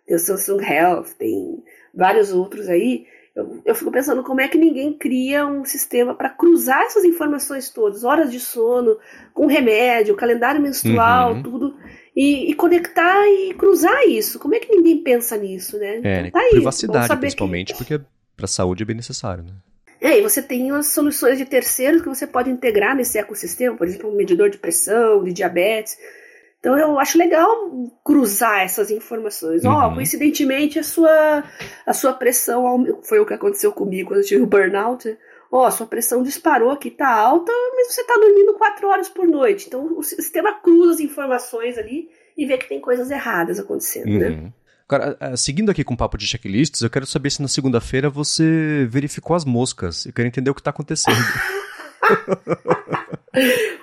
[0.05, 3.05] tem o Samsung Health, tem vários outros aí
[3.39, 7.69] eu, eu fico pensando como é que ninguém cria um sistema para cruzar essas informações
[7.69, 8.97] todas, horas de sono,
[9.33, 11.43] com remédio, calendário menstrual, uhum.
[11.43, 11.75] tudo,
[12.15, 14.39] e, e, conectar e cruzar isso.
[14.39, 16.01] Como é que ninguém pensa nisso, né?
[16.03, 17.77] É, então, tá aí, privacidade, principalmente, que...
[17.77, 17.99] porque
[18.35, 19.53] para a saúde é bem necessário, né?
[20.01, 23.85] É, e você tem as soluções de terceiros que você pode integrar nesse ecossistema, por
[23.87, 25.97] exemplo, um medidor de pressão, de diabetes.
[26.59, 27.47] Então eu acho legal
[28.03, 29.63] cruzar essas informações.
[29.63, 29.91] Ó, uhum.
[29.91, 31.43] oh, coincidentemente a sua
[31.85, 35.17] a sua pressão foi o que aconteceu comigo quando eu tive o burnout.
[35.51, 39.09] Ó, oh, a sua pressão disparou aqui, tá alta, mas você tá dormindo quatro horas
[39.09, 39.67] por noite.
[39.67, 44.29] Então o sistema cruza as informações ali e vê que tem coisas erradas acontecendo, né?
[44.29, 44.43] uhum.
[44.43, 44.53] né?
[44.91, 48.87] Agora, seguindo aqui com o papo de checklists, eu quero saber se na segunda-feira você
[48.89, 50.07] verificou as moscas.
[50.07, 51.15] Eu quero entender o que está acontecendo.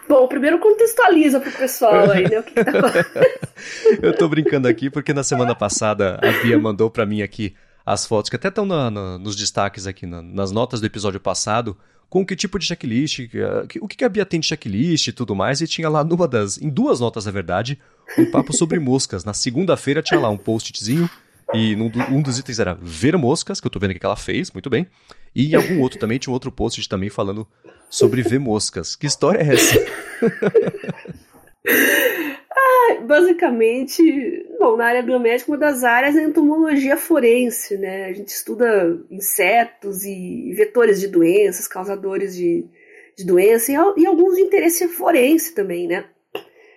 [0.09, 2.41] Bom, primeiro contextualiza pro pessoal aí, né?
[2.41, 2.73] O que, que tá
[4.03, 7.55] Eu tô brincando aqui porque na semana passada a Bia mandou para mim aqui
[7.87, 8.67] as fotos que até estão
[9.21, 11.77] nos destaques aqui, na, nas notas do episódio passado,
[12.11, 13.29] com que tipo de checklist,
[13.69, 16.03] que, o que, que a Bia tem de checklist e tudo mais, e tinha lá
[16.03, 17.79] numa das, em duas notas na verdade,
[18.19, 19.25] um papo sobre moscas.
[19.25, 21.09] Na segunda-feira tinha lá um post-itzinho
[21.55, 24.17] e num, um dos itens era ver moscas, que eu tô vendo aqui que ela
[24.17, 24.89] fez, muito bem.
[25.35, 27.47] E algum outro também tinha um outro post também falando
[27.89, 28.97] sobre ver moscas.
[28.97, 29.77] Que história é essa?
[31.69, 38.07] ah, basicamente, bom, na área biomédica, uma das áreas é a entomologia forense, né?
[38.07, 42.65] A gente estuda insetos e vetores de doenças, causadores de,
[43.17, 46.05] de doença e, e alguns de interesse forense também, né?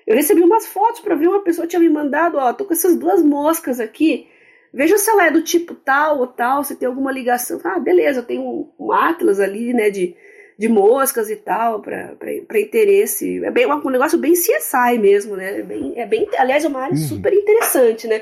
[0.07, 2.97] Eu recebi umas fotos para ver uma pessoa tinha me mandado, ó, tô com essas
[2.97, 4.27] duas moscas aqui
[4.73, 7.59] Veja se ela é do tipo tal ou tal, se tem alguma ligação.
[7.63, 10.15] Ah, beleza, tenho um, um atlas ali, né, de,
[10.59, 13.41] de moscas e tal, para interesse.
[13.45, 15.61] É bem, um negócio bem CSI mesmo, né?
[15.61, 17.07] É bem, é bem, aliás, é uma área uhum.
[17.07, 18.21] super interessante, né?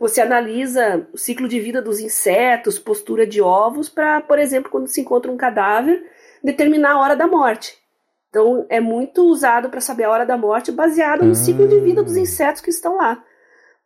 [0.00, 4.88] Você analisa o ciclo de vida dos insetos, postura de ovos, para, por exemplo, quando
[4.88, 6.02] se encontra um cadáver,
[6.42, 7.76] determinar a hora da morte.
[8.30, 12.02] Então, é muito usado para saber a hora da morte baseado no ciclo de vida
[12.02, 12.20] dos ah.
[12.20, 13.22] insetos que estão lá.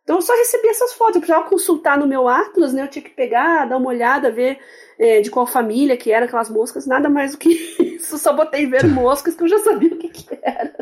[0.09, 2.81] Então eu só recebi essas fotos, eu precisava consultar no meu Atlas, né?
[2.81, 4.57] Eu tinha que pegar, dar uma olhada, ver
[4.97, 8.17] é, de qual família que eram aquelas moscas, nada mais do que isso.
[8.17, 10.73] Só botei ver moscas que eu já sabia o que, que era.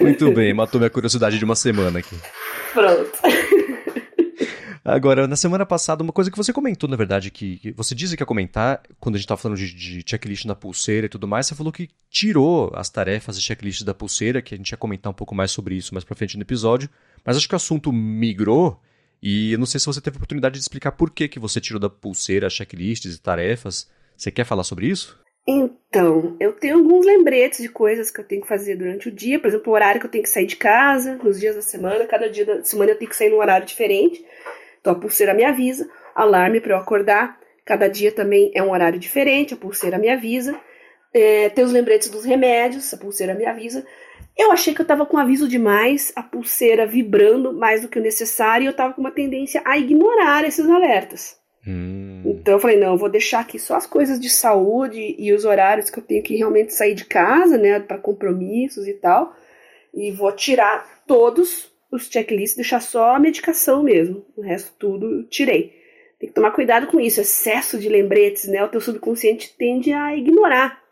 [0.00, 2.16] Muito bem, matou minha curiosidade de uma semana aqui.
[2.72, 3.10] Pronto.
[4.84, 8.22] Agora, na semana passada, uma coisa que você comentou, na verdade, que, você disse que
[8.22, 11.46] ia comentar, quando a gente estava falando de, de, checklist na pulseira e tudo mais,
[11.46, 15.10] você falou que tirou as tarefas e checklist da pulseira, que a gente ia comentar
[15.10, 16.90] um pouco mais sobre isso mais pra frente no episódio,
[17.24, 18.80] mas acho que o assunto migrou
[19.22, 21.60] e eu não sei se você teve a oportunidade de explicar por que, que você
[21.60, 23.88] tirou da pulseira checklists e tarefas.
[24.16, 25.16] Você quer falar sobre isso?
[25.46, 29.38] Então, eu tenho alguns lembretes de coisas que eu tenho que fazer durante o dia,
[29.38, 32.04] por exemplo, o horário que eu tenho que sair de casa, nos dias da semana,
[32.06, 34.24] cada dia da semana eu tenho que sair num horário diferente.
[34.82, 37.38] Então a pulseira me avisa, alarme para eu acordar.
[37.64, 40.58] Cada dia também é um horário diferente, a pulseira me avisa.
[41.14, 43.86] É, tem os lembretes dos remédios, a pulseira me avisa.
[44.36, 48.02] Eu achei que eu estava com aviso demais, a pulseira vibrando mais do que o
[48.02, 51.36] necessário, e eu estava com uma tendência a ignorar esses alertas.
[51.66, 52.22] Hum.
[52.24, 55.44] Então eu falei, não, eu vou deixar aqui só as coisas de saúde e os
[55.44, 59.36] horários que eu tenho que realmente sair de casa, né, para compromissos e tal,
[59.94, 64.24] e vou tirar todos os checklists, deixar só a medicação mesmo.
[64.34, 65.74] O resto tudo tirei.
[66.18, 67.20] Tem que tomar cuidado com isso.
[67.20, 68.64] Excesso de lembretes, né?
[68.64, 70.82] O teu subconsciente tende a ignorar.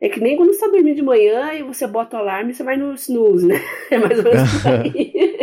[0.00, 2.64] É que nem quando você está dormindo de manhã e você bota o alarme você
[2.64, 3.60] vai no snooze, né?
[3.90, 5.32] É mais ou menos isso aí.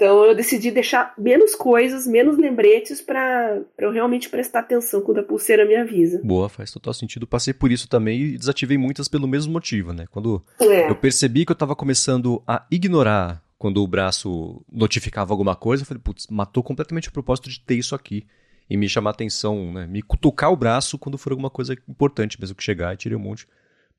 [0.00, 5.22] Então eu decidi deixar menos coisas, menos lembretes para eu realmente prestar atenção quando a
[5.22, 6.22] pulseira me avisa.
[6.24, 7.26] Boa, faz total sentido.
[7.26, 10.06] Passei por isso também e desativei muitas pelo mesmo motivo, né?
[10.10, 10.88] Quando é.
[10.88, 15.86] eu percebi que eu estava começando a ignorar quando o braço notificava alguma coisa, eu
[15.86, 18.26] falei, putz, matou completamente o propósito de ter isso aqui
[18.70, 19.86] e me chamar atenção, né?
[19.86, 23.20] Me cutucar o braço quando for alguma coisa importante mesmo que chegar e tirei um
[23.20, 23.46] monte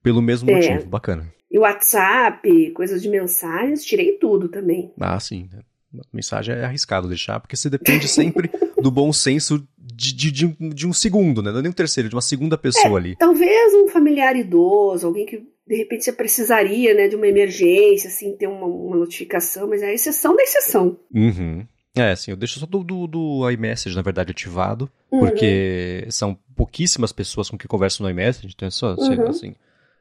[0.02, 0.56] pelo mesmo é.
[0.56, 0.90] motivo.
[0.90, 1.32] Bacana.
[1.52, 4.92] E WhatsApp, coisas de mensagens, tirei tudo também.
[5.00, 5.48] Ah, sim.
[6.14, 8.50] Mensagem é arriscado deixar, porque você depende sempre
[8.82, 11.52] do bom senso de, de, de, de, um segundo, né?
[11.52, 13.16] Não é nem um terceiro, de uma segunda pessoa é, ali.
[13.18, 18.36] Talvez um familiar idoso, alguém que de repente você precisaria, né, de uma emergência, assim,
[18.36, 20.98] ter uma, uma notificação, mas é a exceção da exceção.
[21.14, 21.66] Uhum.
[21.96, 25.20] É, assim, eu deixo só do, do, do iMessage, na verdade, ativado, uhum.
[25.20, 29.28] porque são pouquíssimas pessoas com que converso no iMessage, então é só, uhum.
[29.28, 29.54] assim,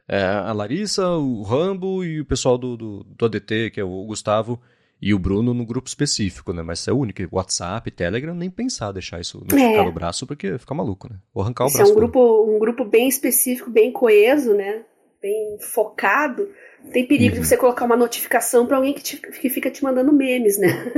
[0.07, 4.05] é, a Larissa, o Rambo e o pessoal do, do, do ADT, que é o
[4.05, 4.59] Gustavo,
[5.01, 6.61] e o Bruno no grupo específico, né?
[6.61, 7.21] Mas é único.
[7.31, 9.83] WhatsApp, Telegram, nem pensar deixar isso notificar é.
[9.83, 11.17] no braço, porque fica maluco, né?
[11.33, 11.91] Ou arrancar o Esse braço.
[11.91, 14.83] É um grupo, um grupo bem específico, bem coeso, né?
[15.19, 16.47] Bem focado.
[16.91, 17.41] Tem perigo uhum.
[17.41, 20.67] de você colocar uma notificação para alguém que, te, que fica te mandando memes, né?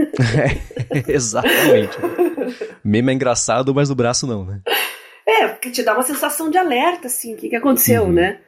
[0.89, 1.97] É, exatamente.
[2.83, 4.61] Meme é engraçado, mas no braço não, né?
[5.25, 8.11] É, porque te dá uma sensação de alerta, assim, o que, que aconteceu, uhum.
[8.11, 8.39] né?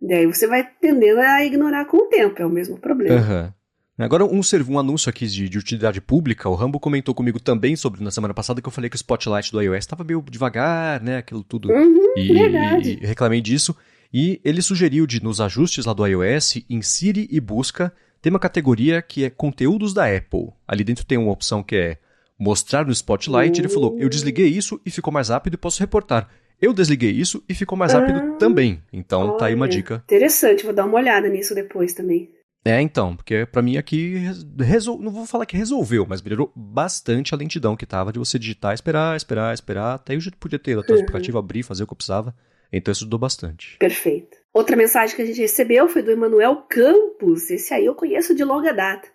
[0.00, 3.20] Daí você vai tendendo a ignorar com o tempo, é o mesmo problema.
[3.20, 3.52] Uhum.
[3.98, 6.48] Agora, um, um anúncio aqui de, de, utilidade pública.
[6.48, 9.52] O Rambo comentou comigo também sobre na semana passada que eu falei que o Spotlight
[9.52, 11.18] do iOS estava meio devagar, né?
[11.18, 11.70] Aquilo tudo.
[11.70, 13.76] Uhum, e, e, e, reclamei disso.
[14.12, 18.38] E ele sugeriu de, nos ajustes lá do iOS, em Siri e busca, ter uma
[18.38, 20.50] categoria que é conteúdos da Apple.
[20.66, 21.98] Ali dentro tem uma opção que é
[22.38, 23.58] mostrar no Spotlight.
[23.58, 23.66] Uhum.
[23.66, 26.28] Ele falou: eu desliguei isso e ficou mais rápido e posso reportar.
[26.60, 28.80] Eu desliguei isso e ficou mais rápido ah, também.
[28.92, 30.02] Então olha, tá aí uma dica.
[30.04, 32.30] Interessante, vou dar uma olhada nisso depois também.
[32.64, 34.14] É, então, porque para mim aqui
[34.60, 35.00] resol...
[35.00, 38.72] não vou falar que resolveu, mas melhorou bastante a lentidão que tava de você digitar,
[38.72, 41.00] esperar, esperar, esperar, até eu já podia ter o uhum.
[41.00, 42.34] aplicativo abrir, fazer o que eu precisava.
[42.72, 43.76] Então isso ajudou bastante.
[43.78, 44.38] Perfeito.
[44.52, 47.50] Outra mensagem que a gente recebeu foi do Emanuel Campos.
[47.50, 49.08] Esse aí eu conheço de longa data.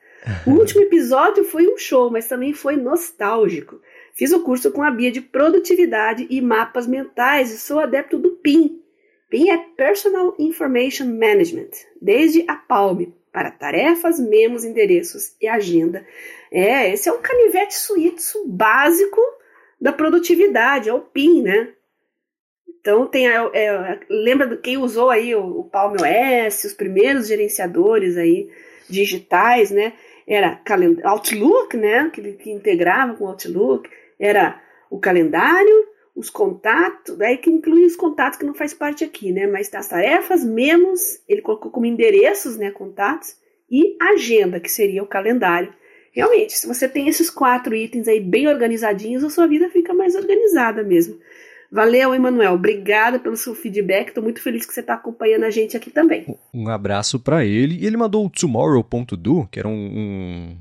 [0.46, 3.80] O último episódio foi um show, mas também foi nostálgico.
[4.14, 8.32] Fiz o curso com a Bia de Produtividade e Mapas Mentais e sou adepto do
[8.32, 8.82] PIN.
[9.30, 11.70] PIN é Personal Information Management,
[12.02, 13.04] desde a Palm,
[13.38, 16.04] para tarefas, memos, endereços e agenda.
[16.52, 19.22] É, esse é um canivete suíço básico
[19.80, 21.70] da produtividade, é o PIN, né?
[22.68, 27.28] Então tem a, é, lembra de quem usou aí o, o Palm OS, os primeiros
[27.28, 28.50] gerenciadores aí
[28.90, 29.94] digitais, né?
[30.28, 30.60] Era
[31.04, 32.10] Outlook, né?
[32.12, 33.88] Que, que integrava com Outlook,
[34.20, 35.88] era o calendário,
[36.18, 39.46] os contatos, daí que inclui os contatos que não faz parte aqui, né?
[39.46, 41.00] Mas das tarefas, memos,
[41.30, 42.72] ele colocou como endereços, né?
[42.72, 43.36] Contatos,
[43.70, 45.72] e agenda, que seria o calendário.
[46.12, 50.16] Realmente, se você tem esses quatro itens aí bem organizadinhos, a sua vida fica mais
[50.16, 51.20] organizada mesmo.
[51.72, 52.54] Valeu, Emanuel.
[52.54, 54.08] Obrigada pelo seu feedback.
[54.08, 56.26] Estou muito feliz que você está acompanhando a gente aqui também.
[56.52, 57.76] Um abraço para ele.
[57.76, 60.58] E ele mandou o tomorrow.do, que era um, um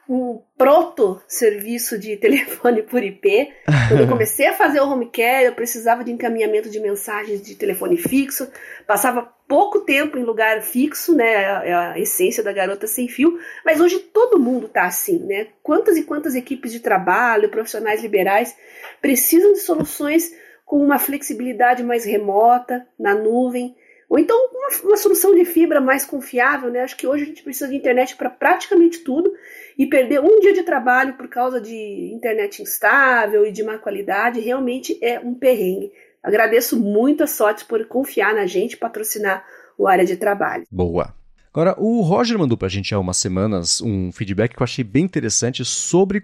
[0.07, 3.51] um proto serviço de telefone por IP.
[3.87, 7.55] Quando eu comecei a fazer o home care, eu precisava de encaminhamento de mensagens de
[7.55, 8.49] telefone fixo,
[8.85, 13.79] passava pouco tempo em lugar fixo, né, a, a essência da garota sem fio, mas
[13.79, 15.47] hoje todo mundo está assim, né?
[15.61, 18.55] Quantas e quantas equipes de trabalho, profissionais liberais
[19.01, 20.33] precisam de soluções
[20.65, 23.75] com uma flexibilidade mais remota, na nuvem,
[24.09, 26.81] ou então uma, uma, solução de fibra mais confiável, né?
[26.81, 29.33] Acho que hoje a gente precisa de internet para praticamente tudo
[29.77, 34.39] e perder um dia de trabalho por causa de internet instável e de má qualidade
[34.39, 35.91] realmente é um perrengue.
[36.21, 39.45] Agradeço muito a sorte por confiar na gente, patrocinar
[39.77, 40.65] o área de trabalho.
[40.71, 41.13] Boa.
[41.53, 44.83] Agora, o Roger mandou para a gente há umas semanas um feedback que eu achei
[44.83, 46.23] bem interessante sobre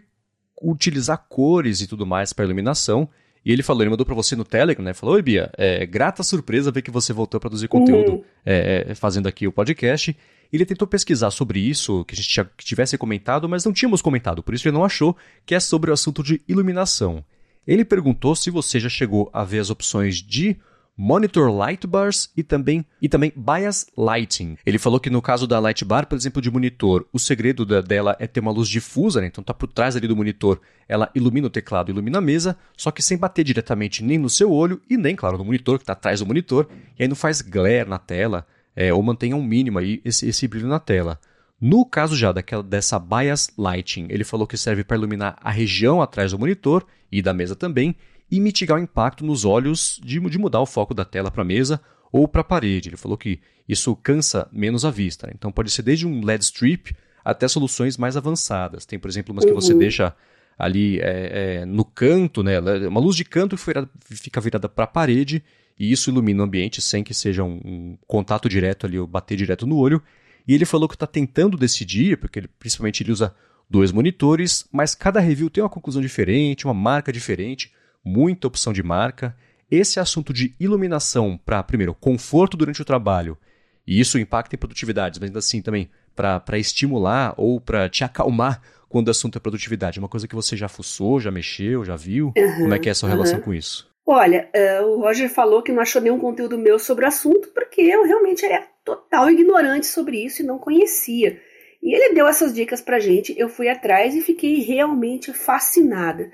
[0.62, 3.08] utilizar cores e tudo mais para iluminação.
[3.46, 4.94] E ele falou, ele mandou para você no Telegram, né?
[4.94, 8.24] Falou, oi Bia, é, grata surpresa ver que você voltou a produzir conteúdo uhum.
[8.46, 10.16] é, é, fazendo aqui o podcast.
[10.52, 14.42] Ele tentou pesquisar sobre isso, que a gente já tivesse comentado, mas não tínhamos comentado,
[14.42, 17.24] por isso ele não achou, que é sobre o assunto de iluminação.
[17.68, 20.58] Ele perguntou se você já chegou a ver as opções de
[21.02, 24.58] Monitor Light Bars e também, e também Bias Lighting.
[24.66, 27.80] Ele falou que no caso da Light Bar, por exemplo, de monitor, o segredo da,
[27.80, 29.28] dela é ter uma luz difusa, né?
[29.28, 32.92] então tá por trás ali do monitor, ela ilumina o teclado, ilumina a mesa, só
[32.92, 35.94] que sem bater diretamente nem no seu olho e nem, claro, no monitor, que está
[35.94, 38.46] atrás do monitor, e aí não faz glare na tela,
[38.76, 41.20] é, ou mantenha um mínimo aí esse, esse brilho na tela.
[41.60, 46.02] No caso já daquela, dessa bias lighting, ele falou que serve para iluminar a região
[46.02, 47.96] atrás do monitor e da mesa também,
[48.32, 51.46] e mitigar o impacto nos olhos de, de mudar o foco da tela para a
[51.46, 52.90] mesa ou para a parede.
[52.90, 55.28] Ele falou que isso cansa menos a vista.
[55.28, 55.34] Né?
[55.36, 56.96] Então pode ser desde um LED strip
[57.26, 58.86] até soluções mais avançadas.
[58.86, 59.80] Tem, por exemplo, umas que você uhum.
[59.80, 60.16] deixa
[60.58, 62.60] ali é, é, no canto, né?
[62.88, 65.44] uma luz de canto que fica virada para a parede
[65.80, 69.38] e isso ilumina o ambiente sem que seja um, um contato direto ali ou bater
[69.38, 70.02] direto no olho.
[70.48, 73.34] E ele falou que está tentando decidir, porque ele, principalmente ele usa
[73.70, 77.72] dois monitores, mas cada review tem uma conclusão diferente, uma marca diferente
[78.04, 79.36] muita opção de marca.
[79.70, 83.38] Esse assunto de iluminação para, primeiro, conforto durante o trabalho,
[83.86, 88.62] e isso impacta em produtividade, mas ainda assim também para estimular ou para te acalmar
[88.90, 90.00] quando o assunto é produtividade.
[90.00, 92.34] É uma coisa que você já fuçou, já mexeu, já viu?
[92.36, 93.16] Uhum, Como é que é a sua uhum.
[93.16, 93.89] relação com isso?
[94.12, 94.50] Olha,
[94.82, 98.04] uh, o Roger falou que não achou nenhum conteúdo meu sobre o assunto porque eu
[98.04, 101.40] realmente era total ignorante sobre isso e não conhecia.
[101.80, 106.32] E ele deu essas dicas pra gente, eu fui atrás e fiquei realmente fascinada.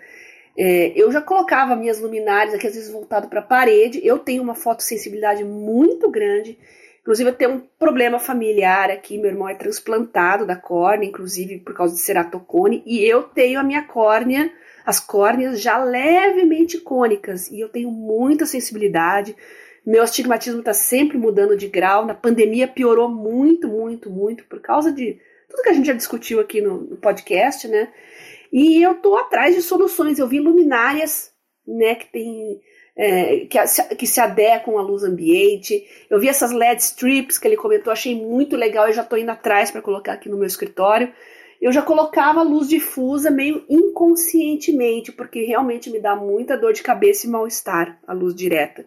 [0.57, 3.99] É, eu já colocava minhas luminárias aqui, às vezes voltado para a parede.
[4.01, 6.57] Eu tenho uma fotossensibilidade muito grande.
[7.01, 9.17] Inclusive, eu tenho um problema familiar aqui.
[9.17, 12.82] Meu irmão é transplantado da córnea, inclusive por causa de ceratocone.
[12.86, 14.49] E eu tenho a minha córnea,
[14.86, 17.49] as córneas já levemente cônicas.
[17.49, 19.36] E eu tenho muita sensibilidade.
[19.86, 22.05] Meu astigmatismo está sempre mudando de grau.
[22.05, 25.19] Na pandemia piorou muito, muito, muito por causa de
[25.49, 27.91] tudo que a gente já discutiu aqui no, no podcast, né?
[28.51, 30.19] E eu estou atrás de soluções.
[30.19, 31.31] Eu vi luminárias,
[31.67, 32.61] né, que tem
[32.95, 33.57] é, que,
[33.95, 35.86] que, se adequam à luz ambiente.
[36.09, 38.88] Eu vi essas LED strips que ele comentou, achei muito legal.
[38.88, 41.11] Eu já estou indo atrás para colocar aqui no meu escritório.
[41.66, 47.26] Eu já colocava luz difusa meio inconscientemente, porque realmente me dá muita dor de cabeça
[47.26, 48.86] e mal-estar a luz direta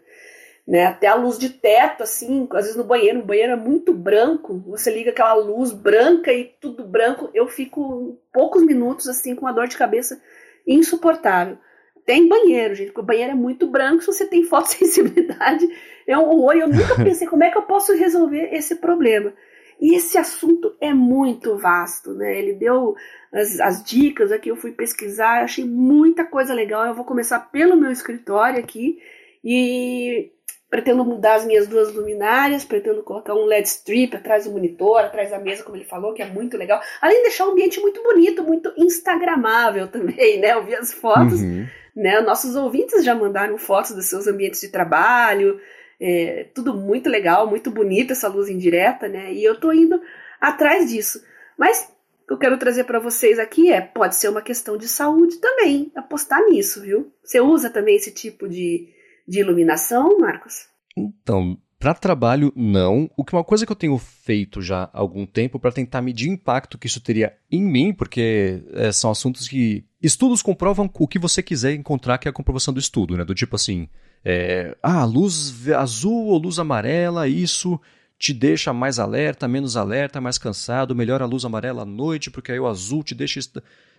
[0.68, 0.85] né?
[0.85, 4.62] Até a luz de teto, assim, às vezes no banheiro, o banheiro é muito branco,
[4.66, 9.53] você liga aquela luz branca e tudo branco, eu fico poucos minutos assim com uma
[9.53, 10.20] dor de cabeça
[10.66, 11.57] insuportável.
[12.05, 15.66] Tem banheiro, gente, porque o banheiro é muito branco, se você tem fotossensibilidade,
[16.07, 16.55] é um horror.
[16.55, 19.33] Eu nunca pensei como é que eu posso resolver esse problema.
[19.81, 22.39] E esse assunto é muito vasto, né?
[22.39, 22.95] Ele deu
[23.33, 26.87] as, as dicas aqui, eu fui pesquisar, achei muita coisa legal.
[26.87, 28.99] Eu vou começar pelo meu escritório aqui
[29.45, 30.33] e
[30.70, 35.31] Pretendo mudar as minhas duas luminárias, pretendo colocar um LED strip atrás do monitor, atrás
[35.31, 36.79] da mesa, como ele falou, que é muito legal.
[37.01, 40.53] Além de deixar o ambiente muito bonito, muito instagramável também, né?
[40.53, 41.66] Eu vi as fotos, uhum.
[41.97, 42.20] né?
[42.20, 45.59] Nossos ouvintes já mandaram fotos dos seus ambientes de trabalho,
[46.01, 49.32] é, tudo muito legal, muito bonito essa luz indireta, né?
[49.32, 50.01] E eu tô indo
[50.40, 51.22] atrás disso.
[51.59, 51.92] Mas
[52.24, 55.36] o que eu quero trazer para vocês aqui é, pode ser uma questão de saúde
[55.38, 57.12] também, apostar nisso, viu?
[57.22, 58.88] Você usa também esse tipo de
[59.28, 60.66] de iluminação, Marcos?
[60.96, 63.09] Então, Para trabalho, não.
[63.16, 66.28] O que uma coisa que eu tenho feito já há algum tempo para tentar medir
[66.28, 71.07] o impacto que isso teria em mim, porque é, são assuntos que estudos comprovam o
[71.07, 73.24] que você quiser encontrar, que é a comprovação do estudo, né?
[73.24, 73.88] Do tipo assim,
[74.25, 77.81] é, ah, luz azul ou luz amarela, isso
[78.19, 82.51] te deixa mais alerta, menos alerta, mais cansado, melhor a luz amarela à noite, porque
[82.51, 83.41] aí o azul te deixa.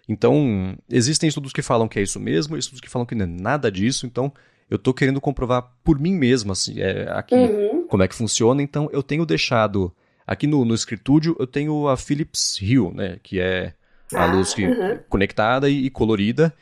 [0.08, 3.28] Então, existem estudos que falam que é isso mesmo, estudos que falam que não é
[3.28, 4.34] nada disso, então
[4.70, 7.88] eu estou querendo comprovar por mim mesmo, assim, é, aqui, uhum.
[7.88, 8.62] como é que funciona.
[8.62, 9.92] Então, eu tenho deixado,
[10.28, 13.74] aqui no, no Escritúdio, eu tenho a Philips Hue, né, que é
[14.14, 15.00] a ah, luz uhum.
[15.08, 16.54] conectada e, e, colorida.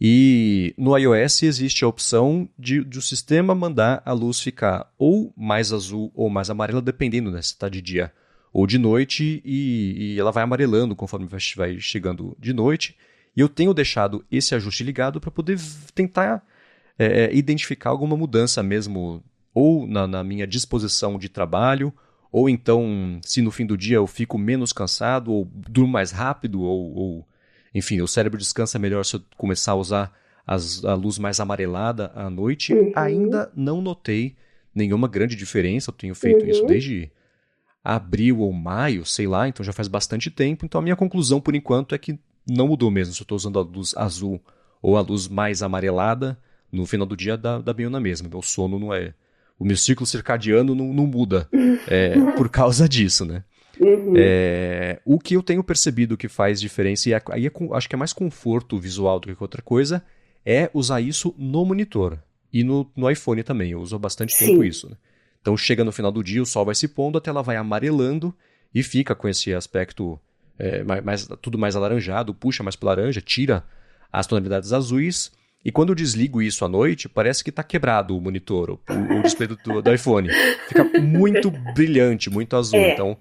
[0.00, 5.74] E no iOS existe a opção de, o sistema mandar a luz ficar ou mais
[5.74, 8.10] azul ou mais amarela, dependendo né, se está de dia
[8.52, 12.96] ou de noite, e, e, ela vai amarelando conforme vai chegando de noite.
[13.36, 15.58] E eu tenho deixado esse ajuste ligado para poder
[15.94, 16.44] tentar
[16.98, 19.22] é, é, identificar alguma mudança mesmo,
[19.54, 21.92] ou na, na, minha disposição de trabalho,
[22.32, 26.62] ou então se no fim do dia eu fico menos cansado, ou durmo mais rápido,
[26.62, 27.28] ou, ou
[27.74, 30.12] enfim, o cérebro descansa melhor se eu começar a usar
[30.46, 32.74] as, a luz mais amarelada à noite.
[32.74, 32.92] Uhum.
[32.96, 34.36] Ainda não notei
[34.74, 36.50] nenhuma grande diferença, eu tenho feito uhum.
[36.50, 37.10] isso desde
[37.82, 40.64] abril ou maio, sei lá, então já faz bastante tempo.
[40.64, 42.18] Então a minha conclusão por enquanto é que
[42.48, 44.40] não mudou mesmo se eu estou usando a luz azul
[44.82, 46.38] ou a luz mais amarelada
[46.72, 48.28] no final do dia dá, dá bem na mesma.
[48.28, 49.14] Meu sono não é.
[49.58, 51.48] O meu ciclo circadiano não, não muda
[51.86, 53.44] é, por causa disso, né?
[53.80, 54.12] Uhum.
[54.16, 57.98] É, o que eu tenho percebido que faz diferença, e aí é, acho que é
[57.98, 60.04] mais conforto visual do que outra coisa,
[60.44, 62.18] é usar isso no monitor.
[62.52, 64.46] E no, no iPhone também, eu uso bastante Sim.
[64.46, 64.88] tempo isso.
[64.90, 64.96] Né?
[65.40, 68.34] Então chega no final do dia, o sol vai se pondo, a tela vai amarelando
[68.74, 70.20] e fica com esse aspecto
[70.58, 73.64] é, mais, mais, tudo mais alaranjado, puxa mais para laranja, tira
[74.12, 75.32] as tonalidades azuis
[75.64, 78.80] e quando eu desligo isso à noite, parece que está quebrado o monitor, o,
[79.18, 80.28] o display do, do, iPhone.
[80.68, 82.78] Fica muito brilhante, muito azul.
[82.78, 82.92] É.
[82.92, 83.16] Então,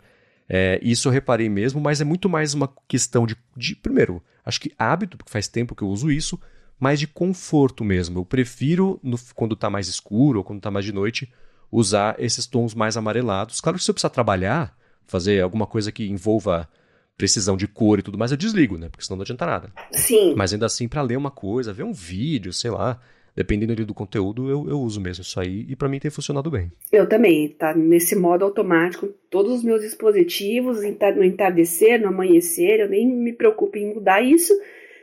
[0.50, 4.60] é, isso eu reparei mesmo, mas é muito mais uma questão de, de, primeiro, acho
[4.60, 6.40] que hábito, porque faz tempo que eu uso isso,
[6.80, 8.20] mas de conforto mesmo.
[8.20, 11.32] Eu prefiro, no, quando está mais escuro ou quando está mais de noite,
[11.72, 13.62] usar esses tons mais amarelados.
[13.62, 14.76] Claro que se eu precisar trabalhar,
[15.06, 16.68] fazer alguma coisa que envolva
[17.16, 18.90] precisão de cor e tudo mais, eu desligo, né?
[18.90, 19.72] Porque senão não adianta nada.
[19.92, 20.34] Sim.
[20.36, 23.00] Mas ainda assim, para ler uma coisa, ver um vídeo, sei lá,
[23.40, 26.52] dependendo ali do conteúdo, eu, eu uso mesmo isso aí e para mim tem funcionado
[26.52, 26.70] bem.
[26.92, 32.90] Eu também, tá nesse modo automático, todos os meus dispositivos, no entardecer, no amanhecer, eu
[32.90, 34.54] nem me preocupo em mudar isso.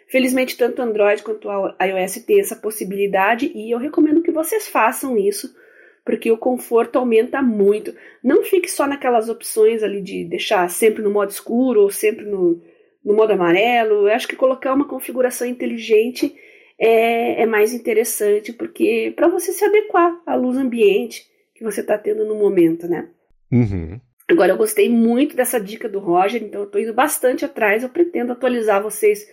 [0.06, 5.56] Felizmente, tanto Android quanto iOS tem essa possibilidade e eu recomendo que vocês façam isso
[6.04, 7.94] porque o conforto aumenta muito.
[8.22, 12.62] Não fique só naquelas opções ali de deixar sempre no modo escuro ou sempre no,
[13.02, 14.06] no modo amarelo.
[14.06, 16.36] Eu acho que colocar uma configuração inteligente
[16.78, 21.96] é, é mais interessante, porque para você se adequar à luz ambiente que você está
[21.96, 23.08] tendo no momento, né?
[23.50, 24.00] Uhum.
[24.28, 27.82] Agora, eu gostei muito dessa dica do Roger, então eu estou indo bastante atrás.
[27.82, 29.26] Eu pretendo atualizar vocês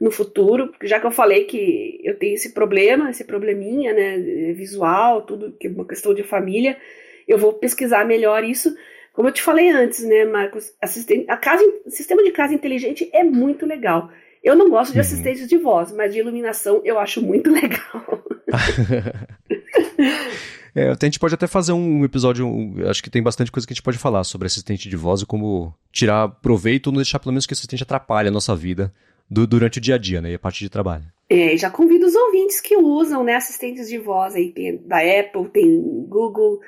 [0.00, 4.52] no futuro, porque já que eu falei que eu tenho esse problema, esse probleminha, né,
[4.52, 6.76] visual, tudo que é uma questão de família,
[7.26, 8.74] eu vou pesquisar melhor isso.
[9.12, 13.24] Como eu te falei antes, né, Marcos, assistente, a casa, sistema de casa inteligente é
[13.24, 14.10] muito legal.
[14.42, 15.04] Eu não gosto de uhum.
[15.04, 18.24] assistentes de voz, mas de iluminação eu acho muito legal.
[20.74, 23.72] É, a gente pode até fazer um episódio, um, acho que tem bastante coisa que
[23.72, 27.18] a gente pode falar sobre assistente de voz e como tirar proveito ou não deixar
[27.18, 28.92] pelo menos que o assistente atrapalhe a nossa vida
[29.28, 30.30] do, durante o dia a dia, né?
[30.30, 31.04] E a parte de trabalho.
[31.28, 35.48] É, já convido os ouvintes que usam, né, assistentes de voz aí, tem da Apple,
[35.52, 36.60] tem Google,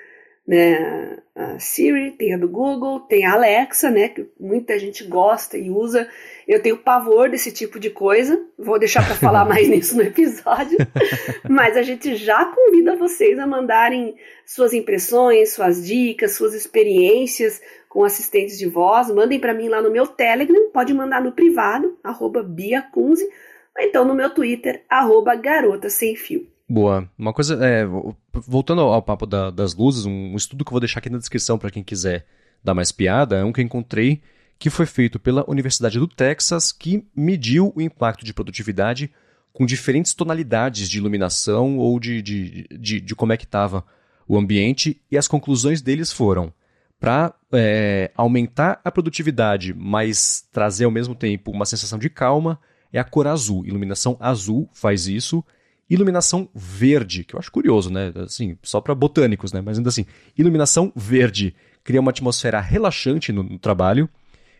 [0.51, 5.57] né, a Siri, tem a do Google, tem a Alexa, né, que muita gente gosta
[5.57, 6.09] e usa.
[6.46, 10.76] Eu tenho pavor desse tipo de coisa, vou deixar para falar mais nisso no episódio,
[11.48, 18.03] mas a gente já convida vocês a mandarem suas impressões, suas dicas, suas experiências, com
[18.03, 22.42] assistentes de voz, mandem para mim lá no meu Telegram, pode mandar no privado, arroba
[22.42, 26.44] biacunze, ou então no meu Twitter, arroba garota sem fio.
[26.70, 27.10] Boa.
[27.18, 27.84] Uma coisa, é,
[28.32, 31.58] voltando ao papo da, das luzes, um estudo que eu vou deixar aqui na descrição
[31.58, 32.24] para quem quiser
[32.62, 34.22] dar mais piada, é um que eu encontrei
[34.56, 39.10] que foi feito pela Universidade do Texas, que mediu o impacto de produtividade
[39.52, 43.84] com diferentes tonalidades de iluminação ou de, de, de, de como é que estava
[44.28, 46.52] o ambiente, e as conclusões deles foram
[47.00, 52.60] para é, aumentar a produtividade, mas trazer ao mesmo tempo uma sensação de calma,
[52.92, 53.66] é a cor azul.
[53.66, 55.44] Iluminação azul faz isso.
[55.91, 58.12] Iluminação verde, que eu acho curioso, né?
[58.14, 59.61] Assim, só para botânicos, né?
[59.61, 60.07] Mas ainda assim,
[60.38, 64.09] iluminação verde cria uma atmosfera relaxante no, no trabalho.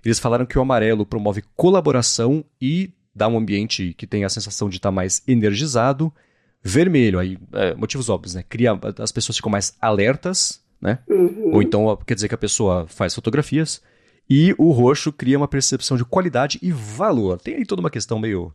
[0.05, 4.69] Eles falaram que o amarelo promove colaboração e dá um ambiente que tem a sensação
[4.69, 6.13] de estar tá mais energizado.
[6.63, 8.45] Vermelho, aí, é, motivos óbvios, né?
[8.49, 10.99] Cria, as pessoas ficam mais alertas, né?
[11.09, 11.53] Uhum.
[11.55, 13.81] Ou então quer dizer que a pessoa faz fotografias
[14.29, 17.41] e o roxo cria uma percepção de qualidade e valor.
[17.41, 18.53] Tem aí toda uma questão meio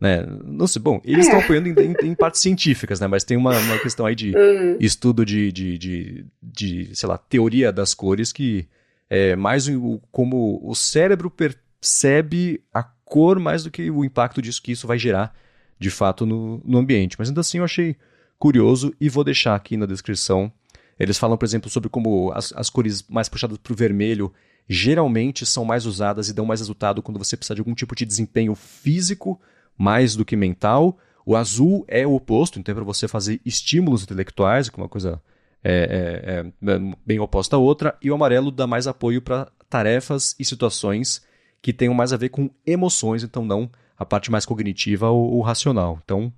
[0.00, 0.26] né?
[0.44, 1.44] Não sei, bom, eles estão é.
[1.44, 3.06] apoiando em, em, em, partes científicas, né?
[3.06, 4.76] Mas tem uma, uma questão aí de uhum.
[4.78, 8.68] estudo de, de, de, de, sei lá, teoria das cores que
[9.08, 14.62] é mais o, como o cérebro percebe a cor mais do que o impacto disso
[14.62, 15.34] que isso vai gerar
[15.78, 17.16] de fato no, no ambiente.
[17.18, 17.96] Mas ainda assim eu achei
[18.38, 20.52] curioso e vou deixar aqui na descrição.
[20.98, 24.32] Eles falam, por exemplo, sobre como as, as cores mais puxadas para o vermelho
[24.68, 28.04] geralmente são mais usadas e dão mais resultado quando você precisa de algum tipo de
[28.04, 29.40] desempenho físico
[29.76, 30.98] mais do que mental.
[31.24, 34.88] O azul é o oposto, então é para você fazer estímulos intelectuais, que é uma
[34.88, 35.20] coisa
[35.62, 37.96] é, é, é, bem oposta à outra.
[38.00, 41.24] E o amarelo dá mais apoio para tarefas e situações
[41.60, 43.68] que tenham mais a ver com emoções, então não
[43.98, 45.98] a parte mais cognitiva ou, ou racional.
[46.04, 46.32] Então,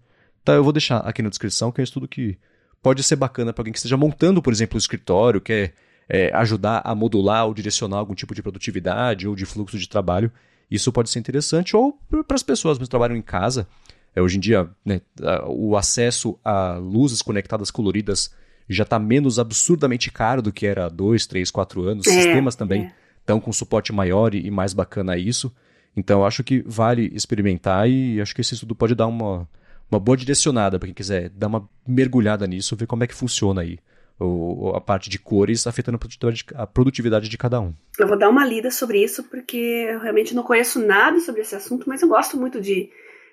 [0.44, 2.38] tá, eu vou deixar aqui na descrição, que é um estudo que
[2.82, 5.74] pode ser bacana para alguém que esteja montando, por exemplo, o escritório, quer
[6.08, 10.32] é, ajudar a modular ou direcionar algum tipo de produtividade ou de fluxo de trabalho.
[10.70, 13.66] Isso pode ser interessante, ou para as pessoas que trabalham em casa.
[14.14, 15.00] É, hoje em dia, né,
[15.46, 18.34] o acesso a luzes conectadas coloridas
[18.68, 22.06] já está menos absurdamente caro do que era há dois, três, quatro anos.
[22.06, 22.90] É, Sistemas também
[23.20, 23.40] estão é.
[23.40, 25.52] com suporte maior e, e mais bacana a isso.
[25.96, 29.48] Então, acho que vale experimentar e acho que esse estudo pode dar uma,
[29.90, 33.62] uma boa direcionada para quem quiser dar uma mergulhada nisso, ver como é que funciona
[33.62, 33.78] aí
[34.18, 37.72] o, a parte de cores afetando a produtividade, a produtividade de cada um.
[37.98, 41.54] Eu vou dar uma lida sobre isso, porque eu realmente não conheço nada sobre esse
[41.54, 42.90] assunto, mas eu gosto muito de,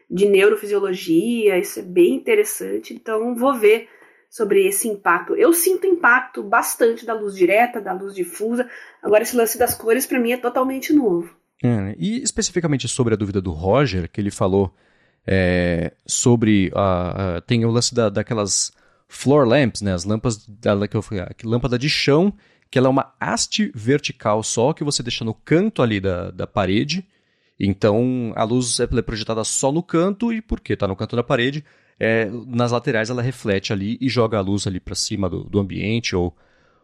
[0.09, 3.89] de neurofisiologia, isso é bem interessante, então vou ver
[4.29, 5.33] sobre esse impacto.
[5.35, 8.69] Eu sinto impacto bastante da luz direta, da luz difusa.
[9.01, 11.33] Agora, esse lance das cores, para mim, é totalmente novo.
[11.63, 14.73] É, e especificamente sobre a dúvida do Roger, que ele falou
[15.25, 16.69] é, sobre.
[16.75, 18.73] A, a, tem o lance da, daquelas
[19.07, 19.93] floor lamps, né?
[19.93, 21.03] As lâmpadas da, que eu,
[21.43, 22.33] lâmpada de chão,
[22.69, 26.47] que ela é uma haste vertical só, que você deixa no canto ali da, da
[26.47, 27.05] parede.
[27.59, 31.63] Então a luz é projetada só no canto, e porque está no canto da parede,
[31.99, 35.59] é, nas laterais ela reflete ali e joga a luz ali para cima do, do
[35.59, 36.35] ambiente ou,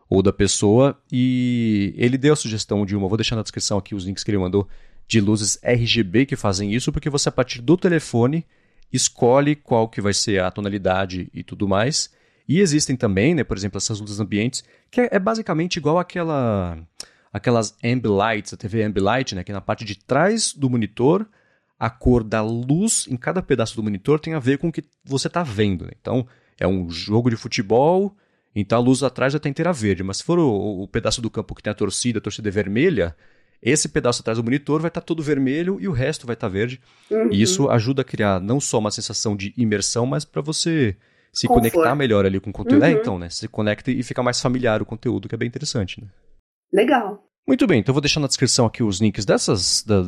[0.10, 0.98] ou da pessoa.
[1.12, 4.32] E ele deu a sugestão de uma, vou deixar na descrição aqui os links que
[4.32, 4.68] ele mandou,
[5.08, 8.46] de luzes RGB que fazem isso, porque você a partir do telefone
[8.92, 12.10] escolhe qual que vai ser a tonalidade e tudo mais.
[12.48, 16.78] E existem também, né, por exemplo, essas luzes ambientes, que é, é basicamente igual aquela
[17.32, 21.26] aquelas ambilights, a TV ambilight, né, que na parte de trás do monitor,
[21.80, 24.84] a cor da luz em cada pedaço do monitor tem a ver com o que
[25.04, 25.86] você está vendo.
[25.86, 25.92] Né?
[26.00, 26.28] Então,
[26.60, 28.16] é um jogo de futebol,
[28.54, 31.30] então a luz atrás vai estar inteira verde, mas se for o, o pedaço do
[31.30, 33.16] campo que tem a torcida, a torcida é vermelha,
[33.62, 36.82] esse pedaço atrás do monitor vai estar todo vermelho e o resto vai estar verde.
[37.10, 37.30] Uhum.
[37.32, 40.96] E isso ajuda a criar não só uma sensação de imersão, mas para você
[41.32, 41.72] se Conforto.
[41.72, 42.84] conectar melhor ali com o conteúdo.
[42.84, 42.96] É, uhum.
[42.96, 43.30] É, então, né?
[43.30, 46.08] Se conecta e fica mais familiar o conteúdo, que é bem interessante, né?
[46.74, 47.24] Legal.
[47.48, 50.04] Muito bem, então eu vou deixar na descrição aqui os links dessas, da,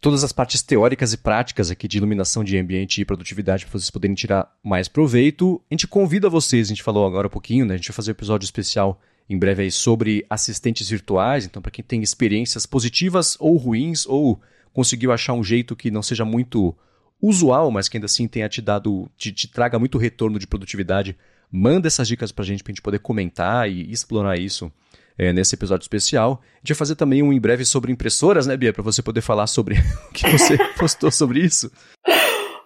[0.00, 3.90] todas as partes teóricas e práticas aqui de iluminação de ambiente e produtividade para vocês
[3.90, 5.60] poderem tirar mais proveito.
[5.70, 7.74] A gente convida vocês, a gente falou agora um pouquinho, né?
[7.74, 9.00] A gente vai fazer um episódio especial
[9.30, 14.40] em breve aí sobre assistentes virtuais, então para quem tem experiências positivas ou ruins ou
[14.72, 16.76] conseguiu achar um jeito que não seja muito
[17.22, 21.16] usual, mas que ainda assim tenha te dado, te, te traga muito retorno de produtividade,
[21.50, 24.72] manda essas dicas para a gente para a gente poder comentar e explorar isso
[25.16, 26.42] é, nesse episódio especial.
[26.54, 29.20] A gente vai fazer também um em breve sobre impressoras, né, Bia, para você poder
[29.20, 29.76] falar sobre
[30.10, 31.70] o que você postou sobre isso.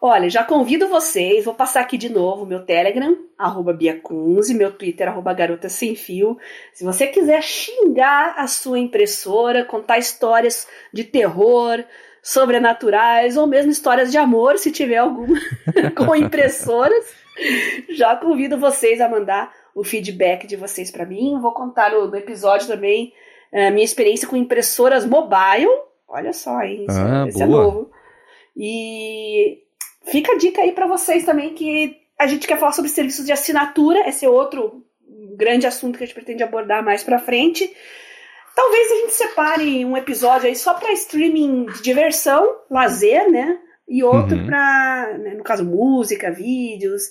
[0.06, 5.08] Olha, já convido vocês, vou passar aqui de novo meu Telegram, arroba Biacunze, meu Twitter,
[5.08, 6.36] arroba Garota Sem Fio.
[6.74, 11.82] Se você quiser xingar a sua impressora, contar histórias de terror,
[12.22, 15.38] sobrenaturais, ou mesmo histórias de amor, se tiver alguma,
[15.96, 17.06] com impressoras,
[17.88, 21.40] já convido vocês a mandar o feedback de vocês para mim.
[21.40, 23.14] Vou contar no, no episódio também
[23.50, 25.70] a eh, minha experiência com impressoras mobile.
[26.06, 26.84] Olha só, hein?
[26.86, 27.90] Isso, ah, esse é novo.
[28.54, 29.63] E
[30.04, 33.32] fica a dica aí para vocês também que a gente quer falar sobre serviços de
[33.32, 34.84] assinatura, esse é outro
[35.36, 37.74] grande assunto que a gente pretende abordar mais para frente.
[38.54, 43.58] Talvez a gente separe um episódio aí só para streaming de diversão, lazer, né?
[43.88, 44.46] E outro uhum.
[44.46, 47.10] para, né, no caso, música, vídeos,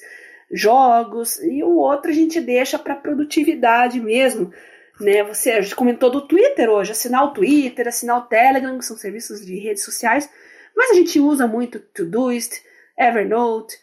[0.51, 4.51] jogos, e o outro a gente deixa para produtividade mesmo.
[4.99, 8.85] Né, você a gente comentou do Twitter hoje, assinar o Twitter, assinar o Telegram, que
[8.85, 10.29] são serviços de redes sociais,
[10.75, 12.61] mas a gente usa muito Todoist,
[12.97, 13.75] Evernote,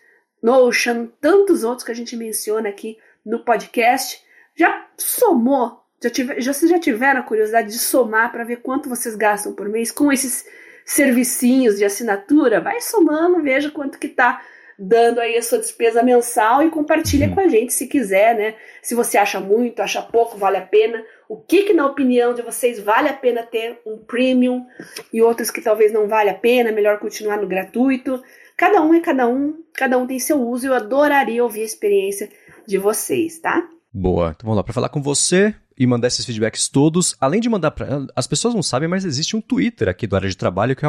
[0.42, 4.22] Notion, tantos outros que a gente menciona aqui no podcast.
[4.54, 5.80] Já somou?
[6.02, 9.52] Já, tive, já vocês já tiveram a curiosidade de somar para ver quanto vocês gastam
[9.52, 10.46] por mês com esses
[10.84, 12.60] servicinhos de assinatura?
[12.60, 14.40] Vai somando, veja quanto que tá
[14.82, 18.54] dando aí a sua despesa mensal e compartilha com a gente se quiser, né?
[18.80, 21.04] Se você acha muito, acha pouco, vale a pena.
[21.28, 24.66] O que, que na opinião de vocês vale a pena ter um premium
[25.12, 28.22] e outros que talvez não vale a pena, melhor continuar no gratuito.
[28.60, 30.66] Cada um é cada um, cada um tem seu uso.
[30.66, 32.28] Eu adoraria ouvir a experiência
[32.66, 33.66] de vocês, tá?
[33.90, 34.34] Boa.
[34.36, 37.16] Então vamos lá para falar com você e mandar esses feedbacks todos.
[37.18, 40.28] Além de mandar para as pessoas não sabem, mas existe um Twitter aqui do área
[40.28, 40.88] de trabalho que é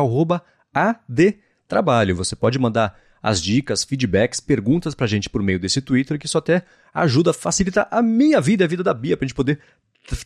[0.74, 2.14] @adtrabalho.
[2.18, 6.26] Você pode mandar as dicas, feedbacks, perguntas para a gente por meio desse Twitter, que
[6.26, 6.64] isso até
[6.94, 9.62] ajuda, facilita a minha vida e a vida da Bia, para a gente poder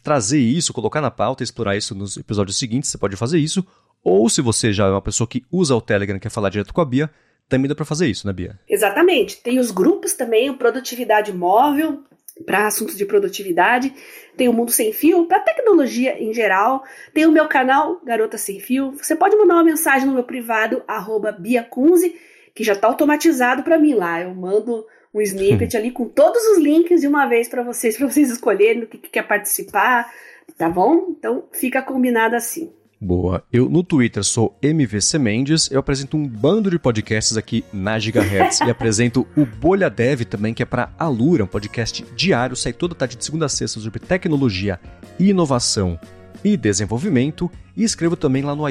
[0.02, 3.64] trazer isso, colocar na pauta, explorar isso nos episódios seguintes, você pode fazer isso.
[4.04, 6.74] Ou se você já é uma pessoa que usa o Telegram e quer falar direto
[6.74, 7.12] com a Bia,
[7.48, 8.60] também dá para fazer isso, né, Bia?
[8.68, 9.42] Exatamente.
[9.42, 12.04] Tem os grupos também, o Produtividade Móvel,
[12.46, 13.94] para assuntos de produtividade,
[14.36, 16.84] tem o Mundo Sem Fio, para tecnologia em geral,
[17.14, 18.92] tem o meu canal Garota Sem Fio.
[18.94, 22.16] Você pode mandar uma mensagem no meu privado, arroba biacunze,
[22.54, 24.22] que já está automatizado para mim lá.
[24.22, 28.08] Eu mando um snippet ali com todos os links de uma vez para vocês, para
[28.08, 30.12] vocês escolherem o que, que quer participar,
[30.58, 31.16] tá bom?
[31.18, 32.74] Então fica combinado assim.
[33.00, 33.44] Boa.
[33.52, 38.62] Eu no Twitter sou MVC Mendes, eu apresento um bando de podcasts aqui na Gigahertz
[38.62, 42.96] e apresento o Bolha Dev também, que é para Alura, um podcast diário, sai toda
[42.96, 44.80] tarde de segunda a sexta sobre tecnologia,
[45.20, 46.00] inovação
[46.44, 47.52] e desenvolvimento.
[47.76, 48.64] E escrevo também lá no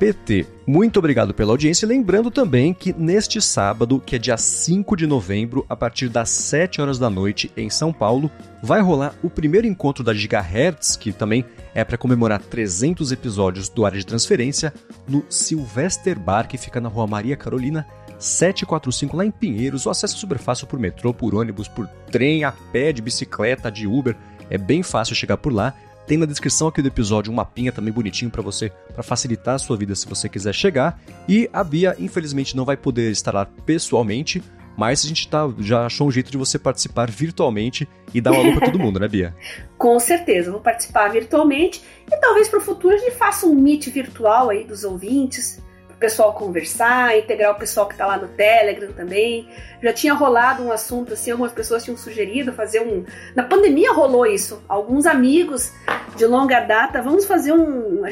[0.00, 0.46] ifeed.pt.
[0.66, 1.86] Muito obrigado pela audiência.
[1.86, 6.80] Lembrando também que neste sábado, que é dia 5 de novembro, a partir das 7
[6.80, 8.30] horas da noite em São Paulo,
[8.62, 11.44] vai rolar o primeiro encontro da Gigahertz, que também
[11.74, 14.72] é para comemorar 300 episódios do Área de Transferência,
[15.06, 17.86] no Sylvester Bar, que fica na rua Maria Carolina
[18.18, 19.86] 745, lá em Pinheiros.
[19.86, 23.70] O acesso é super fácil por metrô, por ônibus, por trem, a pé, de bicicleta,
[23.70, 24.16] de Uber.
[24.48, 25.74] É bem fácil chegar por lá.
[26.10, 29.58] Tem na descrição aqui do episódio um mapinha também bonitinho para você, para facilitar a
[29.60, 31.00] sua vida se você quiser chegar.
[31.28, 34.42] E a Bia, infelizmente, não vai poder estar lá pessoalmente,
[34.76, 38.42] mas a gente tá, já achou um jeito de você participar virtualmente e dar uma
[38.42, 39.36] lupa pra todo mundo, né, Bia?
[39.78, 41.80] Com certeza, vou participar virtualmente
[42.10, 45.62] e talvez para o futuro a gente faça um meet virtual aí dos ouvintes
[46.00, 49.46] pessoal conversar, integrar o pessoal que está lá no Telegram também.
[49.82, 53.04] Já tinha rolado um assunto assim, algumas pessoas tinham sugerido fazer um.
[53.36, 54.62] Na pandemia rolou isso.
[54.66, 55.72] Alguns amigos
[56.16, 58.02] de longa data, vamos fazer um.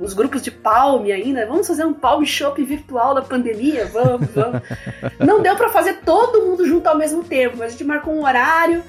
[0.00, 3.86] Os grupos de Palme ainda, vamos fazer um Palme Shop virtual da pandemia?
[3.86, 4.60] Vamos, vamos.
[5.20, 8.24] Não deu para fazer todo mundo junto ao mesmo tempo, mas a gente marcou um
[8.24, 8.82] horário.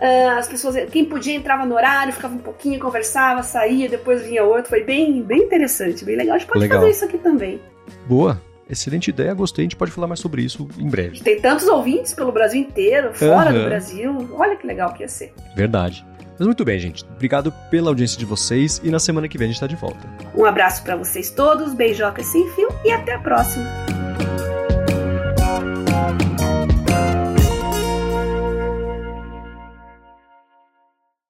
[0.00, 4.42] Uh, as pessoas, quem podia entrava no horário, ficava um pouquinho, conversava, saía, depois vinha
[4.42, 4.70] outro.
[4.70, 6.36] Foi bem, bem interessante, bem legal.
[6.36, 6.80] A gente pode legal.
[6.80, 7.60] fazer isso aqui também.
[8.06, 8.40] Boa.
[8.68, 9.64] Excelente ideia, gostei.
[9.64, 11.20] A gente pode falar mais sobre isso em breve.
[11.20, 13.58] Tem tantos ouvintes pelo Brasil inteiro, fora uhum.
[13.58, 14.28] do Brasil.
[14.32, 15.34] Olha que legal que ia ser.
[15.56, 16.06] Verdade.
[16.38, 17.04] Mas muito bem, gente.
[17.04, 20.08] Obrigado pela audiência de vocês e na semana que vem a gente está de volta.
[20.34, 23.66] Um abraço para vocês todos, beijocas sem fio e até a próxima.